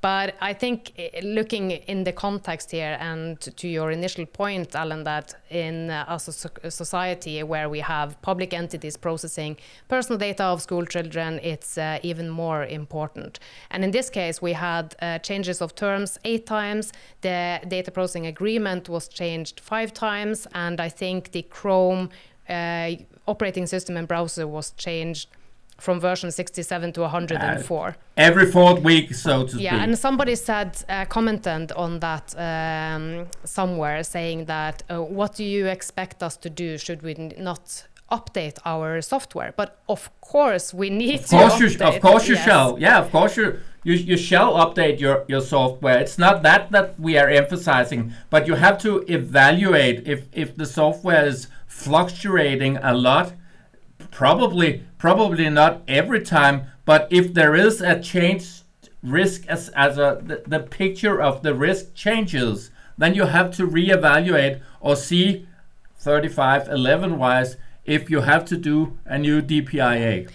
But 0.01 0.37
I 0.41 0.53
think 0.53 0.76
think 0.77 0.93
eh, 0.99 1.21
looking 1.23 1.71
in 1.71 2.05
the 2.05 2.13
context 2.13 2.71
here 2.71 2.97
and 3.01 3.41
to 3.57 3.69
your 3.69 3.91
initial 3.91 4.27
point, 4.27 4.75
Allan, 4.75 5.05
that 5.05 5.35
in 5.51 5.91
uh, 5.91 6.19
a 6.63 6.71
society 6.71 7.43
where 7.43 7.69
we 7.69 7.81
have 7.81 8.21
public 8.23 8.53
entities 8.53 8.97
processing 8.97 9.57
personal 9.89 10.19
data 10.19 10.45
of 10.45 10.63
school 10.63 10.85
children, 10.85 11.41
it's 11.43 11.79
uh, 11.79 11.99
even 12.03 12.29
more 12.29 12.65
important. 12.65 13.39
And 13.71 13.85
in 13.85 13.91
this 13.91 14.11
case, 14.11 14.43
we 14.43 14.53
had 14.53 14.95
uh, 15.01 15.19
changes 15.19 15.61
of 15.61 15.75
terms 15.75 16.19
eight 16.25 16.47
times. 16.47 16.93
The 17.23 17.61
data 17.69 17.91
processing 17.91 18.27
agreement 18.27 18.89
was 18.89 19.09
changed 19.09 19.61
five 19.61 19.93
times, 19.93 20.47
and 20.55 20.81
I 20.81 20.89
think 20.89 21.33
the 21.33 21.43
Chrome 21.43 22.11
uh, 22.49 22.91
operating 23.27 23.67
system 23.67 23.97
and 23.97 24.07
browser 24.07 24.47
was 24.47 24.71
changed 24.73 25.29
from 25.79 26.01
version 26.01 26.31
67 26.31 26.93
to 26.93 27.01
104. 27.03 27.89
Uh, 27.89 27.93
every 28.17 28.51
fourth 28.51 28.83
week, 28.83 29.15
so 29.15 29.45
to 29.45 29.51
speak. 29.51 29.63
Yeah, 29.63 29.83
and 29.83 29.99
somebody 29.99 30.35
said, 30.35 30.83
uh, 30.89 31.05
commented 31.05 31.73
on 31.73 32.01
that 32.01 32.35
um, 32.39 33.27
somewhere, 33.45 34.03
saying 34.03 34.47
that, 34.47 34.83
uh, 34.91 35.03
what 35.03 35.35
do 35.35 35.45
you 35.45 35.67
expect 35.67 36.23
us 36.23 36.37
to 36.39 36.51
do? 36.51 36.79
Should 36.79 37.03
we 37.03 37.15
not 37.39 37.87
update 38.11 38.59
our 38.65 39.03
software? 39.03 39.53
But 39.57 39.79
of 39.89 40.11
course, 40.21 40.73
we 40.73 40.91
need 40.91 41.21
of 41.21 41.29
course 41.29 41.59
to. 41.59 41.69
You, 41.69 41.85
of 41.85 42.01
course, 42.01 42.29
you 42.29 42.37
yes. 42.37 42.45
shall. 42.45 42.79
Yeah, 42.79 42.99
of 42.99 43.11
course 43.11 43.37
you. 43.37 43.59
You, 43.85 43.95
you 43.95 44.17
shall 44.17 44.55
update 44.55 44.99
your, 44.99 45.25
your 45.29 45.41
software. 45.41 46.01
It's 46.01 46.19
not 46.19 46.43
that 46.43 46.73
that 46.73 46.99
we 46.99 47.17
are 47.19 47.29
emphasizing, 47.29 48.13
but 48.31 48.49
you 48.49 48.55
have 48.55 48.79
to 48.79 49.05
evaluate 49.07 50.09
if, 50.09 50.25
if 50.33 50.57
the 50.57 50.67
software 50.67 51.25
is 51.25 51.47
fluctuating 51.69 52.79
a 52.79 52.93
lot 52.93 53.35
Probably, 54.11 54.83
probably 54.99 55.49
not 55.49 55.83
every 55.89 56.23
time, 56.23 56.67
but 56.85 57.09
if 57.11 57.35
there 57.35 57.55
is 57.55 57.81
a 57.81 58.01
change 58.01 58.63
risk 59.03 59.47
as, 59.47 59.69
as 59.71 59.99
a 59.99 60.21
the, 60.23 60.43
the 60.47 60.61
picture 60.61 61.21
of 61.21 61.43
the 61.43 61.55
risk 61.55 61.95
changes, 61.95 62.71
then 62.99 63.15
you 63.15 63.27
have 63.27 63.55
to 63.57 63.67
reevaluate 63.67 64.61
or 64.81 64.97
see 64.97 65.47
3511 65.99 67.19
wise 67.19 67.57
if 67.85 68.11
you 68.11 68.21
have 68.23 68.45
to 68.47 68.57
do 68.57 68.99
a 69.05 69.19
new 69.19 69.41
DPIA. 69.43 70.29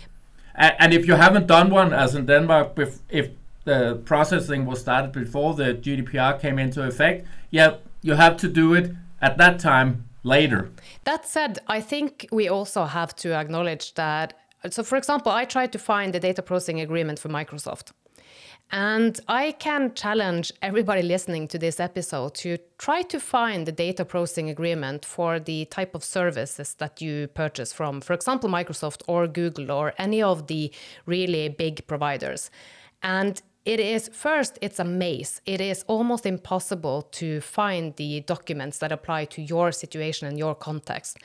And, 0.56 0.75
and 0.80 0.94
if 0.94 1.08
you 1.08 1.15
haven't 1.15 1.48
done 1.48 1.70
one, 1.70 1.94
as 1.94 2.15
in 2.15 2.25
Denmark, 2.25 2.77
if 3.10 3.32
the 3.63 4.01
processing 4.06 4.65
was 4.65 4.82
started 4.82 5.12
before 5.12 5.53
the 5.53 5.74
GDPR 5.74 6.39
came 6.39 6.58
into 6.58 6.84
effect, 6.84 7.25
yeah, 7.50 7.75
you 8.01 8.13
have 8.13 8.38
to 8.38 8.48
do 8.48 8.74
it 8.74 8.94
at 9.22 9.38
that 9.38 9.60
time 9.60 10.06
later. 10.24 10.70
That 11.03 11.27
said, 11.27 11.60
I 11.68 11.82
think 11.82 12.27
we 12.32 12.48
also 12.48 12.86
have 12.86 13.15
to 13.18 13.34
acknowledge 13.34 13.94
that. 13.96 14.34
So, 14.70 14.84
for 14.84 14.96
example, 14.96 15.32
I 15.32 15.46
tried 15.46 15.72
to 15.72 15.80
find 15.80 16.13
the 16.13 16.20
data 16.20 16.41
processing 16.41 16.80
agreement 16.80 17.20
for 17.20 17.30
Microsoft. 17.30 17.91
And 18.74 19.20
I 19.27 19.51
can 19.51 19.94
challenge 19.96 20.53
everybody 20.62 21.01
listening 21.01 21.50
to 21.50 21.60
this 21.60 21.80
episode 21.80 22.36
to 22.36 22.58
try 22.77 23.01
to 23.01 23.20
find 23.20 23.65
the 23.65 23.72
data 23.74 24.06
processing 24.06 24.50
agreement 24.50 25.03
for 25.03 25.39
the 25.39 25.65
type 25.65 25.94
of 25.94 26.06
services 26.06 26.75
that 26.75 27.01
you 27.01 27.27
purchase 27.27 27.74
from, 27.74 28.00
for 28.00 28.13
example, 28.13 28.50
Microsoft 28.50 29.01
or 29.08 29.27
Google 29.27 29.72
or 29.72 29.94
any 29.98 30.22
of 30.22 30.48
the 30.48 30.72
really 31.06 31.50
big 31.50 31.86
providers. 31.86 32.50
And 33.03 33.41
it 33.65 33.80
is 33.80 34.10
first 34.13 34.58
it's 34.62 34.80
a 34.80 34.84
maze. 34.84 35.41
It 35.46 35.62
is 35.62 35.84
almost 35.88 36.25
impossible 36.25 37.03
to 37.13 37.41
find 37.41 37.96
the 37.96 38.22
documents 38.22 38.80
that 38.80 38.91
apply 38.91 39.25
to 39.25 39.41
your 39.41 39.72
situation 39.72 40.27
and 40.27 40.38
your 40.38 40.56
context. 40.56 41.18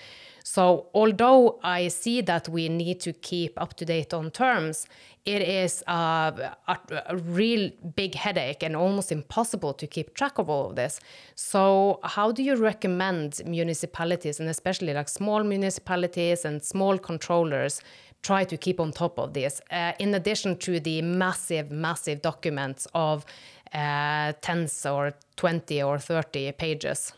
So 0.44 0.86
although 0.94 1.58
i 1.62 1.88
see 1.88 2.20
that 2.20 2.48
we 2.48 2.68
need 2.68 3.00
to 3.00 3.12
keep 3.12 3.60
up 3.60 3.74
to 3.74 3.84
date 3.84 4.14
on 4.14 4.30
terms 4.30 4.86
it 5.26 5.42
is 5.42 5.82
a, 5.88 6.54
a, 6.68 6.78
a, 7.08 7.16
real 7.16 7.70
big 7.96 8.14
headache 8.14 8.62
and 8.62 8.76
almost 8.76 9.10
impossible 9.10 9.74
to 9.74 9.86
keep 9.86 10.14
track 10.14 10.38
of 10.38 10.48
all 10.48 10.70
of 10.70 10.76
this. 10.76 11.00
So 11.34 11.98
how 12.04 12.30
do 12.30 12.44
you 12.44 12.54
recommend 12.54 13.42
municipalities 13.44 14.38
and 14.38 14.48
especially 14.48 14.94
like 14.94 15.08
small 15.08 15.42
municipalities 15.42 16.44
and 16.44 16.62
small 16.62 16.96
controllers 16.96 17.80
try 18.26 18.44
to 18.44 18.56
keep 18.56 18.80
on 18.80 18.90
top 18.90 19.18
of 19.18 19.32
this, 19.32 19.60
uh, 19.70 19.92
in 19.98 20.14
addition 20.14 20.56
to 20.56 20.80
the 20.80 21.00
massive, 21.02 21.70
massive 21.70 22.20
documents 22.22 22.88
of 22.92 23.24
uh, 23.72 24.32
tens 24.40 24.84
or 24.84 25.14
20 25.36 25.82
or 25.82 25.98
30 25.98 26.52
pages? 26.52 27.12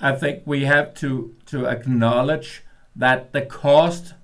I 0.00 0.12
think 0.12 0.42
we 0.44 0.64
have 0.64 0.94
to, 0.94 1.34
to 1.46 1.66
acknowledge 1.66 2.62
that 2.96 3.32
the 3.32 3.42
cost 3.42 4.14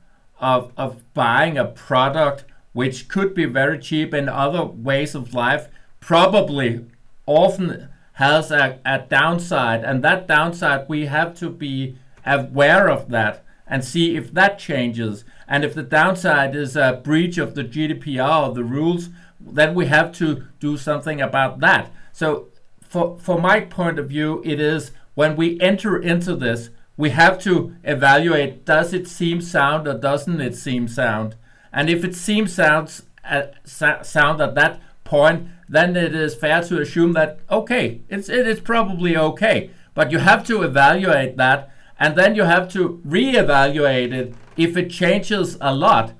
of, 0.40 0.72
of 0.76 1.02
buying 1.14 1.56
a 1.58 1.64
product 1.64 2.44
which 2.72 3.08
could 3.08 3.34
be 3.34 3.44
very 3.44 3.78
cheap 3.78 4.12
in 4.14 4.28
other 4.28 4.64
ways 4.64 5.14
of 5.14 5.34
life 5.34 5.68
probably 6.00 6.84
often 7.26 7.88
has 8.14 8.50
a, 8.50 8.78
a 8.84 8.98
downside 8.98 9.84
and 9.84 10.02
that 10.02 10.26
downside 10.26 10.88
we 10.88 11.06
have 11.06 11.34
to 11.34 11.50
be 11.50 11.96
aware 12.24 12.88
of 12.88 13.08
that 13.10 13.44
and 13.68 13.84
see 13.84 14.16
if 14.16 14.32
that 14.32 14.58
changes. 14.58 15.24
And 15.46 15.64
if 15.64 15.74
the 15.74 15.82
downside 15.82 16.56
is 16.56 16.76
a 16.76 17.00
breach 17.02 17.38
of 17.38 17.54
the 17.54 17.64
GDPR 17.64 18.48
or 18.48 18.54
the 18.54 18.64
rules, 18.64 19.10
then 19.40 19.74
we 19.74 19.86
have 19.86 20.12
to 20.12 20.44
do 20.58 20.76
something 20.76 21.20
about 21.20 21.60
that. 21.60 21.92
So, 22.12 22.48
for, 22.80 23.18
for 23.20 23.38
my 23.38 23.60
point 23.60 23.98
of 23.98 24.08
view, 24.08 24.42
it 24.44 24.58
is 24.58 24.92
when 25.14 25.36
we 25.36 25.60
enter 25.60 26.00
into 26.00 26.34
this, 26.34 26.70
we 26.96 27.10
have 27.10 27.38
to 27.40 27.74
evaluate 27.84 28.64
does 28.64 28.92
it 28.92 29.06
seem 29.06 29.40
sound 29.40 29.86
or 29.86 29.94
doesn't 29.94 30.40
it 30.40 30.56
seem 30.56 30.88
sound? 30.88 31.36
And 31.72 31.88
if 31.90 32.04
it 32.04 32.14
seems 32.14 32.52
sounds 32.52 33.02
uh, 33.24 33.42
sound 33.64 34.40
at 34.40 34.54
that 34.54 34.80
point, 35.04 35.48
then 35.68 35.96
it 35.96 36.14
is 36.14 36.34
fair 36.34 36.62
to 36.62 36.80
assume 36.80 37.12
that 37.12 37.40
okay, 37.50 38.00
it's 38.08 38.28
it 38.28 38.46
is 38.46 38.60
probably 38.60 39.16
okay. 39.16 39.70
But 39.94 40.10
you 40.10 40.18
have 40.18 40.46
to 40.46 40.62
evaluate 40.62 41.36
that 41.36 41.70
and 41.98 42.16
then 42.16 42.34
you 42.34 42.44
have 42.44 42.68
to 42.72 43.00
re-evaluate 43.04 44.12
it 44.12 44.34
if 44.56 44.76
it 44.76 44.90
changes 44.90 45.56
a 45.60 45.74
lot. 45.74 46.12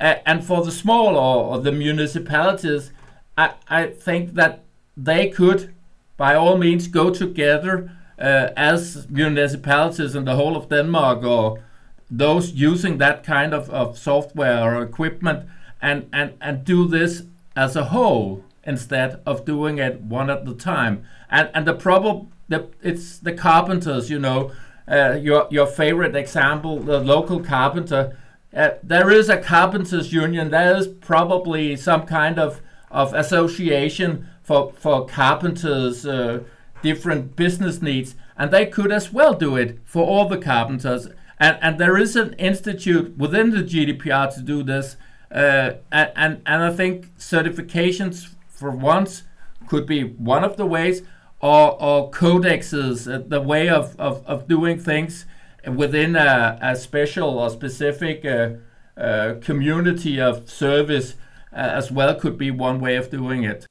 Uh, 0.00 0.16
and 0.26 0.44
for 0.44 0.64
the 0.64 0.72
small 0.72 1.16
or, 1.16 1.54
or 1.54 1.60
the 1.60 1.72
municipalities, 1.72 2.92
I, 3.36 3.54
I 3.68 3.86
think 3.86 4.34
that 4.34 4.64
they 4.96 5.28
could, 5.30 5.74
by 6.16 6.34
all 6.34 6.58
means, 6.58 6.86
go 6.88 7.10
together 7.10 7.90
uh, 8.18 8.48
as 8.56 9.08
municipalities 9.08 10.14
in 10.14 10.24
the 10.24 10.36
whole 10.36 10.56
of 10.56 10.68
Denmark 10.68 11.24
or 11.24 11.62
those 12.10 12.52
using 12.52 12.98
that 12.98 13.24
kind 13.24 13.54
of, 13.54 13.70
of 13.70 13.96
software 13.96 14.62
or 14.62 14.82
equipment 14.82 15.48
and, 15.80 16.08
and, 16.12 16.34
and 16.40 16.64
do 16.64 16.86
this 16.86 17.22
as 17.56 17.74
a 17.74 17.86
whole 17.86 18.44
instead 18.64 19.20
of 19.26 19.44
doing 19.44 19.78
it 19.78 20.00
one 20.02 20.30
at 20.30 20.46
a 20.46 20.54
time. 20.54 21.04
And, 21.30 21.50
and 21.54 21.66
the 21.66 21.74
problem, 21.74 22.32
the, 22.48 22.68
it's 22.82 23.18
the 23.18 23.32
carpenters, 23.32 24.10
you 24.10 24.18
know, 24.18 24.52
uh, 24.88 25.18
your 25.20 25.46
your 25.50 25.66
favorite 25.66 26.16
example, 26.16 26.80
the 26.80 26.98
local 26.98 27.40
carpenter. 27.40 28.16
Uh, 28.54 28.70
there 28.82 29.10
is 29.10 29.28
a 29.28 29.38
carpenters 29.38 30.12
union. 30.12 30.50
There 30.50 30.76
is 30.76 30.86
probably 30.86 31.76
some 31.76 32.06
kind 32.06 32.38
of 32.38 32.60
of 32.90 33.14
association 33.14 34.28
for 34.42 34.72
for 34.76 35.06
carpenters' 35.06 36.06
uh, 36.06 36.40
different 36.82 37.36
business 37.36 37.80
needs, 37.80 38.14
and 38.36 38.50
they 38.50 38.66
could 38.66 38.92
as 38.92 39.12
well 39.12 39.34
do 39.34 39.56
it 39.56 39.78
for 39.84 40.04
all 40.04 40.28
the 40.28 40.38
carpenters. 40.38 41.08
And 41.38 41.58
and 41.62 41.78
there 41.78 41.96
is 41.96 42.16
an 42.16 42.34
institute 42.34 43.16
within 43.16 43.50
the 43.50 43.62
GDPR 43.62 44.34
to 44.34 44.42
do 44.42 44.62
this. 44.62 44.96
Uh, 45.30 45.74
and, 45.90 46.12
and 46.14 46.42
and 46.44 46.62
I 46.62 46.72
think 46.72 47.16
certifications 47.16 48.28
for 48.48 48.70
once 48.70 49.22
could 49.66 49.86
be 49.86 50.04
one 50.04 50.44
of 50.44 50.56
the 50.56 50.66
ways 50.66 51.02
or, 51.42 51.82
or 51.82 52.10
codexes, 52.10 53.12
uh, 53.12 53.22
the 53.26 53.40
way 53.40 53.68
of, 53.68 53.98
of, 53.98 54.24
of 54.26 54.46
doing 54.46 54.78
things 54.78 55.26
within 55.66 56.16
a, 56.16 56.58
a 56.62 56.76
special 56.76 57.38
or 57.38 57.50
specific 57.50 58.24
uh, 58.24 58.50
uh, 58.96 59.34
community 59.40 60.20
of 60.20 60.48
service. 60.48 61.14
as 61.52 61.90
well 61.90 62.14
could 62.14 62.38
be 62.38 62.50
one 62.50 62.80
way 62.80 62.96
of 62.96 63.10
doing 63.10 63.44
it. 63.44 63.66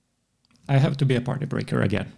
I 0.68 0.78
have 0.78 0.98
to 0.98 1.06
be 1.06 1.16
a 1.16 1.22
party 1.22 1.46
breaker 1.46 1.82
again. 1.82 2.13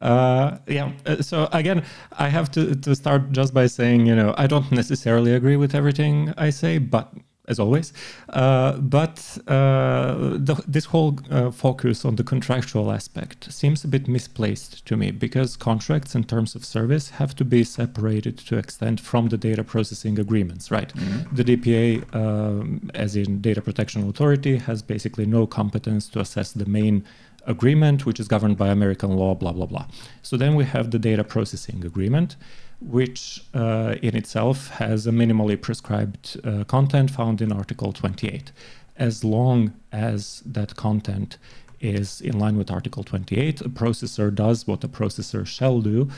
Uh, 0.00 0.58
yeah. 0.66 0.92
So 1.20 1.48
again, 1.52 1.84
I 2.12 2.28
have 2.28 2.50
to, 2.52 2.74
to 2.74 2.94
start 2.94 3.32
just 3.32 3.54
by 3.54 3.66
saying, 3.66 4.06
you 4.06 4.14
know, 4.14 4.34
I 4.36 4.46
don't 4.46 4.70
necessarily 4.70 5.32
agree 5.34 5.56
with 5.56 5.74
everything 5.74 6.32
I 6.36 6.50
say, 6.50 6.78
but 6.78 7.12
as 7.48 7.58
always. 7.58 7.92
Uh, 8.28 8.72
but 8.78 9.38
uh, 9.46 10.14
the, 10.36 10.62
this 10.66 10.86
whole 10.86 11.18
uh, 11.30 11.50
focus 11.50 12.04
on 12.04 12.16
the 12.16 12.24
contractual 12.24 12.90
aspect 12.90 13.52
seems 13.52 13.84
a 13.84 13.88
bit 13.88 14.08
misplaced 14.08 14.84
to 14.86 14.96
me 14.96 15.10
because 15.10 15.56
contracts 15.56 16.14
and 16.14 16.28
terms 16.28 16.54
of 16.54 16.64
service 16.64 17.10
have 17.10 17.34
to 17.36 17.44
be 17.44 17.64
separated 17.64 18.38
to 18.38 18.56
extent 18.56 19.00
from 19.00 19.28
the 19.28 19.38
data 19.38 19.62
processing 19.62 20.18
agreements, 20.18 20.70
right? 20.70 20.92
Mm-hmm. 20.94 21.36
The 21.36 21.44
DPA, 21.44 22.14
um, 22.14 22.90
as 22.94 23.16
in 23.16 23.40
Data 23.40 23.62
Protection 23.62 24.08
Authority, 24.08 24.56
has 24.56 24.82
basically 24.82 25.26
no 25.26 25.46
competence 25.46 26.08
to 26.10 26.20
assess 26.20 26.52
the 26.52 26.66
main 26.66 27.04
agreement, 27.46 28.04
which 28.04 28.18
is 28.18 28.26
governed 28.26 28.56
by 28.56 28.68
American 28.68 29.10
law, 29.10 29.34
blah, 29.34 29.52
blah, 29.52 29.66
blah. 29.66 29.86
So 30.22 30.36
then 30.36 30.56
we 30.56 30.64
have 30.64 30.90
the 30.90 30.98
data 30.98 31.22
processing 31.22 31.84
agreement 31.84 32.36
which 32.80 33.44
uh, 33.54 33.94
in 34.02 34.16
itself 34.16 34.68
has 34.68 35.06
a 35.06 35.10
minimally 35.10 35.60
prescribed 35.60 36.38
uh, 36.44 36.64
content 36.64 37.10
found 37.10 37.40
in 37.40 37.52
Article 37.52 37.92
28. 37.92 38.52
As 38.96 39.24
long 39.24 39.72
as 39.92 40.42
that 40.46 40.76
content 40.76 41.38
is 41.80 42.20
in 42.20 42.38
line 42.38 42.56
with 42.56 42.70
Article 42.70 43.04
28, 43.04 43.60
a 43.60 43.68
processor 43.68 44.34
does 44.34 44.66
what 44.66 44.84
a 44.84 44.88
processor 44.88 45.46
shall 45.46 45.80
do. 45.80 46.10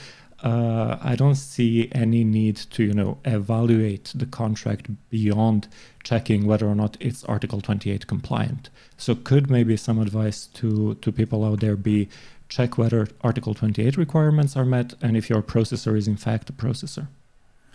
Uh, 0.43 0.97
I 1.03 1.17
don't 1.17 1.35
see 1.35 1.89
any 1.91 2.23
need 2.23 2.57
to, 2.57 2.85
you 2.85 2.95
know, 2.95 3.19
evaluate 3.25 4.13
the 4.15 4.27
contract 4.27 4.89
beyond 5.11 5.67
checking 6.05 6.47
whether 6.47 6.69
or 6.69 6.77
not 6.77 6.97
it's 7.01 7.25
Article 7.25 7.61
28 7.61 8.07
compliant. 8.07 8.71
So, 8.97 9.17
could 9.17 9.51
maybe 9.51 9.77
some 9.77 9.99
advice 9.99 10.47
to 10.55 10.95
to 10.95 11.11
people 11.11 11.45
out 11.45 11.59
there 11.59 11.77
be 11.77 12.09
check 12.49 12.79
whether 12.79 13.09
Article 13.21 13.55
28 13.55 13.97
requirements 13.97 14.57
are 14.57 14.65
met 14.65 14.95
and 15.03 15.17
if 15.17 15.29
your 15.29 15.43
processor 15.43 15.97
is 15.97 16.09
in 16.09 16.17
fact 16.17 16.51
a 16.51 16.53
processor. 16.53 17.09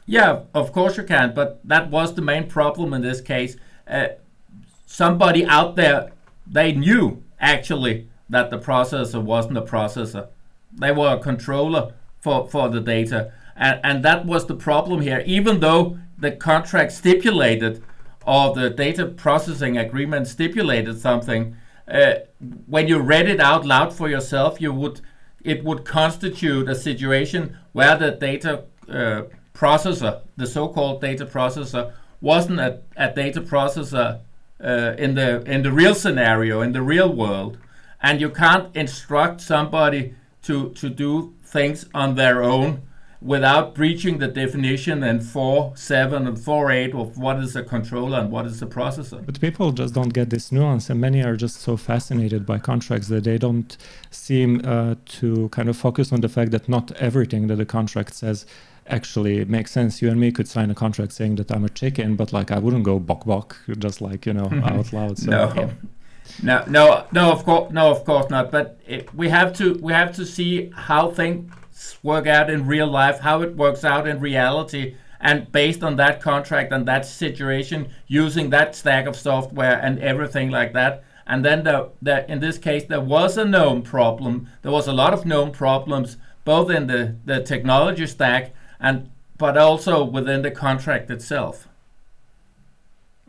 Yeah, 0.06 0.42
of 0.54 0.74
course 0.74 0.98
you 0.98 1.04
can, 1.04 1.34
but 1.34 1.62
that 1.64 1.90
was 1.90 2.16
the 2.16 2.22
main 2.22 2.48
problem 2.48 2.94
in 2.94 3.02
this 3.02 3.22
case. 3.22 3.56
Uh, 3.88 4.08
somebody 4.86 5.46
out 5.46 5.76
there, 5.76 6.12
they 6.46 6.74
knew 6.74 7.24
actually 7.40 8.10
that 8.30 8.50
the 8.50 8.58
processor 8.58 9.22
wasn't 9.22 9.58
a 9.58 9.62
processor. 9.62 10.28
They 10.72 10.92
were 10.92 11.14
a 11.14 11.20
controller 11.20 11.94
for, 12.20 12.48
for 12.48 12.70
the 12.70 12.82
data. 12.82 13.32
And, 13.56 13.80
and 13.84 14.04
that 14.06 14.26
was 14.26 14.48
the 14.48 14.56
problem 14.56 15.02
here. 15.02 15.24
Even 15.26 15.60
though 15.60 16.00
the 16.18 16.32
contract 16.32 16.92
stipulated 16.92 17.84
or 18.26 18.54
the 18.54 18.70
data 18.70 19.06
processing 19.06 19.78
agreement 19.78 20.28
stipulated 20.28 21.00
something, 21.00 21.56
uh, 21.88 22.14
when 22.68 22.88
you 22.88 23.00
read 23.00 23.28
it 23.28 23.40
out 23.40 23.66
loud 23.66 23.94
for 23.94 24.10
yourself, 24.10 24.62
you 24.62 24.74
would 24.74 25.02
it 25.44 25.64
would 25.64 25.84
constitute 25.84 26.70
a 26.70 26.76
situation 26.76 27.58
where 27.74 27.98
the 27.98 28.12
data 28.12 28.64
uh, 28.88 29.24
processor, 29.54 30.22
the 30.38 30.48
so-called 30.48 31.02
data 31.02 31.26
processor, 31.26 31.92
wasn't 32.22 32.60
a, 32.60 32.80
a 32.96 33.12
data 33.12 33.42
processor 33.42 34.22
uh, 34.64 34.94
in 34.98 35.16
the 35.16 35.42
in 35.42 35.64
the 35.64 35.72
real 35.72 35.94
scenario, 35.94 36.62
in 36.62 36.72
the 36.72 36.82
real 36.82 37.14
world, 37.14 37.58
and 38.02 38.22
you 38.22 38.30
can't 38.30 38.74
instruct 38.76 39.42
somebody 39.42 40.16
to 40.44 40.70
to 40.72 40.90
do 40.90 41.34
things 41.44 41.86
on 41.94 42.16
their 42.16 42.42
own 42.42 42.82
without 43.24 43.74
breaching 43.74 44.18
the 44.18 44.28
definition 44.28 45.02
in 45.02 45.20
4.7 45.20 46.28
and 46.28 46.38
4.8 46.38 46.94
of 46.94 47.18
what 47.18 47.40
is 47.40 47.56
a 47.56 47.64
controller 47.64 48.20
and 48.20 48.30
what 48.30 48.46
is 48.46 48.62
a 48.62 48.66
processor. 48.66 49.26
But 49.26 49.40
people 49.40 49.72
just 49.72 49.94
don't 49.94 50.14
get 50.14 50.30
this 50.30 50.52
nuance, 50.52 50.90
and 50.90 51.00
many 51.00 51.24
are 51.24 51.38
just 51.38 51.62
so 51.62 51.78
fascinated 51.78 52.46
by 52.46 52.60
contracts 52.60 53.08
that 53.08 53.24
they 53.24 53.38
don't 53.38 53.76
seem 54.12 54.62
uh, 54.66 54.96
to 55.06 55.48
kind 55.50 55.70
of 55.70 55.78
focus 55.78 56.12
on 56.12 56.20
the 56.22 56.30
fact 56.30 56.52
that 56.52 56.68
not 56.68 56.92
everything 56.94 57.48
that 57.48 57.56
the 57.56 57.66
contract 57.66 58.14
says 58.14 58.46
actually 58.88 59.46
makes 59.46 59.72
sense. 59.72 60.02
You 60.02 60.10
and 60.10 60.20
me 60.20 60.32
could 60.32 60.50
sign 60.50 60.70
a 60.70 60.76
contract 60.76 61.14
saying 61.14 61.36
that 61.36 61.50
I'm 61.50 61.64
a 61.64 61.70
chicken, 61.70 62.18
but 62.18 62.34
like 62.34 62.52
I 62.52 62.60
wouldn't 62.60 62.84
go 62.84 63.00
bok 63.00 63.26
bok 63.26 63.58
just 63.80 64.02
like 64.02 64.26
you 64.26 64.34
know 64.34 64.50
out 64.64 64.92
loud. 64.92 65.18
So, 65.18 65.32
no. 65.32 65.54
Yeah. 65.56 65.70
No, 66.42 66.64
no, 66.68 67.06
no. 67.12 67.32
Of 67.32 67.44
course, 67.44 67.72
no, 67.72 67.92
of 67.92 68.06
course 68.06 68.30
not. 68.30 68.50
But 68.50 68.80
it, 68.88 69.14
we 69.14 69.30
have 69.30 69.54
to, 69.58 69.74
we 69.82 69.92
have 69.92 70.16
to 70.16 70.26
see 70.26 70.72
how 70.74 71.12
things 71.12 71.52
work 72.04 72.28
out 72.28 72.50
in 72.50 72.68
real 72.68 72.88
life, 72.88 73.20
how 73.20 73.42
it 73.42 73.56
works 73.56 73.84
out 73.84 74.08
in 74.08 74.20
reality, 74.20 74.96
and 75.20 75.52
based 75.52 75.84
on 75.84 75.96
that 75.96 76.22
contract 76.22 76.72
and 76.72 76.86
that 76.86 77.06
situation, 77.06 77.90
using 78.08 78.50
that 78.50 78.76
stack 78.76 79.06
of 79.06 79.16
software 79.16 79.80
and 79.80 80.00
everything 80.00 80.50
like 80.50 80.74
that. 80.74 81.04
And 81.26 81.46
then 81.46 81.64
the, 81.64 81.90
the 82.02 82.30
in 82.30 82.40
this 82.40 82.58
case 82.58 82.84
there 82.84 83.02
was 83.02 83.38
a 83.38 83.46
known 83.46 83.82
problem. 83.82 84.50
There 84.62 84.72
was 84.72 84.88
a 84.88 84.94
lot 84.94 85.14
of 85.14 85.26
known 85.26 85.52
problems 85.52 86.18
both 86.44 86.70
in 86.70 86.88
the, 86.88 87.16
the 87.24 87.42
technology 87.42 88.06
stack 88.08 88.54
and 88.80 89.10
but 89.38 89.58
also 89.58 90.04
within 90.04 90.42
the 90.42 90.52
contract 90.52 91.10
itself. 91.10 91.68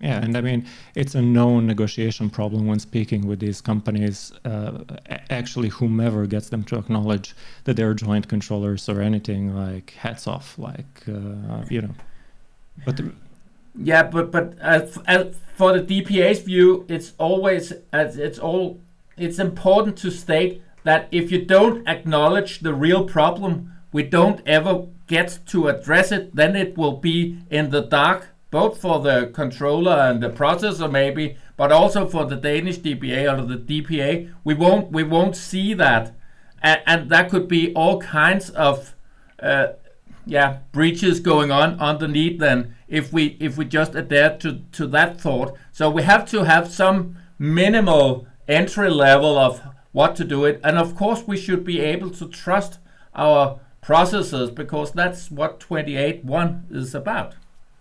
Yeah, 0.01 0.23
and 0.23 0.37
I 0.37 0.41
mean, 0.41 0.67
it's 0.97 1.15
a 1.15 1.23
known 1.23 1.67
negotiation 1.67 2.29
problem 2.29 2.67
when 2.67 2.81
speaking 2.81 3.27
with 3.29 3.39
these 3.39 3.61
companies. 3.61 4.33
Uh, 4.45 4.81
actually, 5.31 5.69
whomever 5.69 6.27
gets 6.27 6.49
them 6.49 6.65
to 6.65 6.77
acknowledge 6.77 7.35
that 7.63 7.77
they're 7.77 7.95
joint 7.95 8.29
controllers 8.29 8.89
or 8.89 9.01
anything, 9.01 9.55
like 9.55 9.93
hats 9.93 10.27
off, 10.27 10.59
like 10.59 11.03
uh, 11.09 11.65
you 11.71 11.83
know. 11.83 11.95
But 12.85 12.97
the, 12.97 13.13
yeah, 13.77 14.03
but 14.03 14.33
but 14.33 14.59
as, 14.59 14.99
as 15.07 15.37
for 15.57 15.79
the 15.79 16.03
DPA's 16.03 16.41
view, 16.43 16.85
it's 16.89 17.13
always 17.19 17.73
as 17.93 18.19
it's 18.19 18.41
all 18.41 18.81
it's 19.17 19.39
important 19.39 19.97
to 19.99 20.11
state 20.11 20.61
that 20.83 21.09
if 21.13 21.31
you 21.31 21.45
don't 21.45 21.87
acknowledge 21.89 22.61
the 22.61 22.75
real 22.75 23.05
problem, 23.05 23.73
we 23.93 24.03
don't 24.03 24.41
ever 24.45 24.87
get 25.07 25.39
to 25.47 25.69
address 25.69 26.11
it. 26.11 26.35
Then 26.35 26.57
it 26.57 26.77
will 26.77 26.97
be 26.97 27.39
in 27.49 27.71
the 27.71 27.83
dark 27.83 28.34
both 28.55 28.81
for 28.81 29.01
the 29.01 29.33
controller 29.35 29.91
and 29.91 30.23
the 30.23 30.31
processor 30.31 30.89
maybe, 30.89 31.37
but 31.57 31.73
also 31.73 32.09
for 32.09 32.25
the 32.25 32.37
Danish 32.37 32.79
DPA 32.79 33.21
or 33.37 33.45
the 33.45 33.57
DPA. 33.57 34.33
We 34.45 34.55
won't 34.55 34.93
we 34.93 35.03
won't 35.03 35.35
see 35.35 35.75
that, 35.75 36.15
and, 36.63 36.81
and 36.87 37.11
that 37.11 37.31
could 37.31 37.49
be 37.49 37.75
all 37.75 38.01
kinds 38.01 38.51
of 38.51 38.95
uh, 39.43 39.73
yeah 40.25 40.59
breaches 40.71 41.19
going 41.19 41.51
on 41.51 41.81
underneath. 41.81 42.39
Then 42.39 42.77
if 42.87 43.13
we 43.13 43.37
if 43.41 43.59
we 43.59 43.65
just 43.65 43.97
adhere 43.97 44.37
to 44.43 44.61
to 44.71 44.87
that 44.87 45.21
thought, 45.21 45.59
so 45.73 45.91
we 45.91 46.03
have 46.05 46.25
to 46.31 46.45
have 46.45 46.71
some 46.71 47.17
minimal 47.37 48.29
entry 48.47 48.89
level 48.89 49.37
of 49.37 49.63
what 49.91 50.15
to 50.15 50.25
do 50.25 50.45
it, 50.45 50.61
and 50.63 50.79
of 50.79 50.95
course 50.95 51.25
we 51.27 51.37
should 51.37 51.65
be 51.65 51.81
able 51.81 52.11
to 52.11 52.29
trust 52.29 52.79
our 53.17 53.59
processors 53.83 54.55
because 54.55 54.93
that's 54.93 55.29
what 55.29 55.59
28.1 55.59 56.71
is 56.71 56.95
about. 56.95 57.35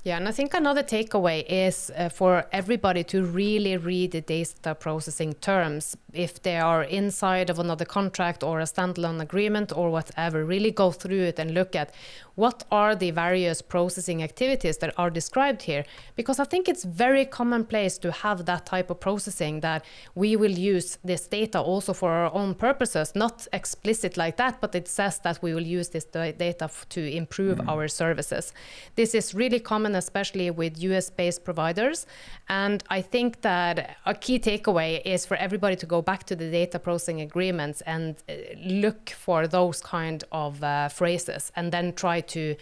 Yeah, 0.06 0.18
and 0.18 0.28
I 0.28 0.34
think 0.34 0.54
another 0.54 0.84
takeaway 0.84 1.46
is 1.48 1.90
uh, 1.96 2.10
for 2.10 2.46
everybody 2.52 3.06
to 3.06 3.24
really 3.24 3.78
read 3.78 4.12
the 4.12 4.20
data 4.20 4.76
processing 4.76 5.34
terms 5.36 5.96
if 6.12 6.44
they 6.44 6.58
are 6.58 6.84
inside 6.84 7.50
of 7.50 7.58
another 7.58 7.86
contract 7.86 8.44
or 8.44 8.60
a 8.60 8.66
standalone 8.66 9.22
agreement 9.22 9.72
or 9.74 9.90
whatever. 9.90 10.44
Really 10.44 10.72
go 10.72 10.92
through 10.92 11.22
it 11.22 11.40
and 11.40 11.54
look 11.54 11.74
at 11.74 11.94
what 12.36 12.64
are 12.72 12.96
the 12.96 13.12
various 13.12 13.62
processing 13.62 14.24
activities 14.24 14.78
that 14.78 14.94
are 14.98 15.10
described 15.10 15.62
here 15.62 15.86
because 16.16 16.40
i 16.40 16.44
think 16.44 16.68
it's 16.68 16.84
very 16.84 17.26
commonplace 17.26 17.98
to 17.98 18.12
have 18.12 18.46
that 18.46 18.66
type 18.66 18.90
of 18.90 19.00
processing 19.00 19.60
that 19.60 19.86
we 20.16 20.36
will 20.36 20.52
use 20.52 20.98
this 21.04 21.28
data 21.28 21.60
also 21.60 21.94
for 21.94 22.12
our 22.12 22.34
own 22.34 22.56
purposes 22.56 23.14
not 23.16 23.48
explicit 23.54 24.18
like 24.18 24.38
that 24.38 24.60
but 24.62 24.74
it 24.74 24.88
says 24.88 25.20
that 25.20 25.42
we 25.42 25.54
will 25.54 25.66
use 25.66 25.90
this 25.90 26.06
data 26.06 26.70
to 26.90 27.12
improve 27.12 27.60
mm. 27.60 27.68
our 27.68 27.88
services 27.88 28.54
this 28.96 29.14
is 29.14 29.36
really 29.36 29.60
common 29.60 29.93
especially 29.96 30.50
with 30.52 30.78
us 30.84 31.10
based 31.10 31.44
providers. 31.44 32.06
And 32.50 32.84
i 32.90 33.02
think 33.02 33.42
that 33.42 33.98
a 34.06 34.14
key 34.14 34.40
takeaway 34.40 35.02
is 35.06 35.26
for 35.26 35.38
everybody 35.38 35.76
to 35.76 35.86
go 35.86 36.02
back 36.02 36.24
to 36.30 36.36
the 36.36 36.50
data 36.50 36.80
processing 36.80 37.22
agreements 37.22 37.82
and 37.82 38.16
uh, 38.30 38.34
look 38.66 39.10
for 39.10 39.48
those 39.48 39.82
kind 39.82 40.24
of 40.32 40.64
uh, 40.64 40.90
phrases 40.90 41.52
and 41.56 41.72
then 41.72 41.94
try 41.94 42.22
to 42.22 42.56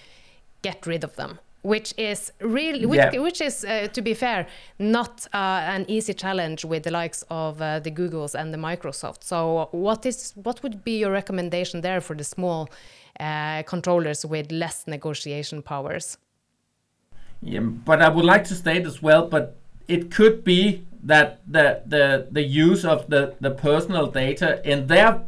get 0.62 0.86
rid 0.86 1.04
of 1.04 1.16
them 1.16 1.40
which 1.64 1.94
is 1.98 2.32
really 2.40 2.86
which, 2.86 2.98
yeah. 2.98 3.20
which 3.20 3.40
is 3.42 3.64
uh, 3.66 3.88
to 3.94 4.02
be 4.02 4.14
fair 4.14 4.48
not 4.80 5.28
uh, 5.34 5.38
an 5.76 5.86
easy 5.88 6.14
challenge 6.14 6.66
with 6.66 6.84
the 6.84 6.92
likes 6.92 7.24
of 7.30 7.62
uh, 7.62 7.80
the 7.80 7.92
googles 7.92 8.34
and 8.34 8.54
the 8.54 8.58
microsoft 8.58 9.24
so 9.24 9.68
what 9.72 10.06
is 10.06 10.34
what 10.36 10.62
would 10.64 10.84
be 10.84 11.00
your 11.00 11.12
recommendation 11.12 11.82
there 11.82 12.02
for 12.02 12.16
the 12.16 12.24
small 12.24 12.70
uh, 13.20 13.62
controllers 13.64 14.26
with 14.26 14.52
less 14.52 14.88
negotiation 14.88 15.62
powers 15.62 16.18
yeah 17.42 17.60
but 17.60 18.02
i 18.02 18.10
would 18.10 18.26
like 18.26 18.44
to 18.44 18.56
state 18.56 18.86
as 18.86 19.02
well 19.02 19.28
but 19.28 19.58
it 19.88 20.12
could 20.12 20.44
be 20.44 20.86
that 21.04 21.42
the 21.48 21.82
the 21.86 22.28
the 22.32 22.44
use 22.44 22.86
of 22.86 23.10
the 23.10 23.36
the 23.40 23.52
personal 23.52 24.08
data 24.08 24.62
in 24.70 24.88
their 24.88 25.22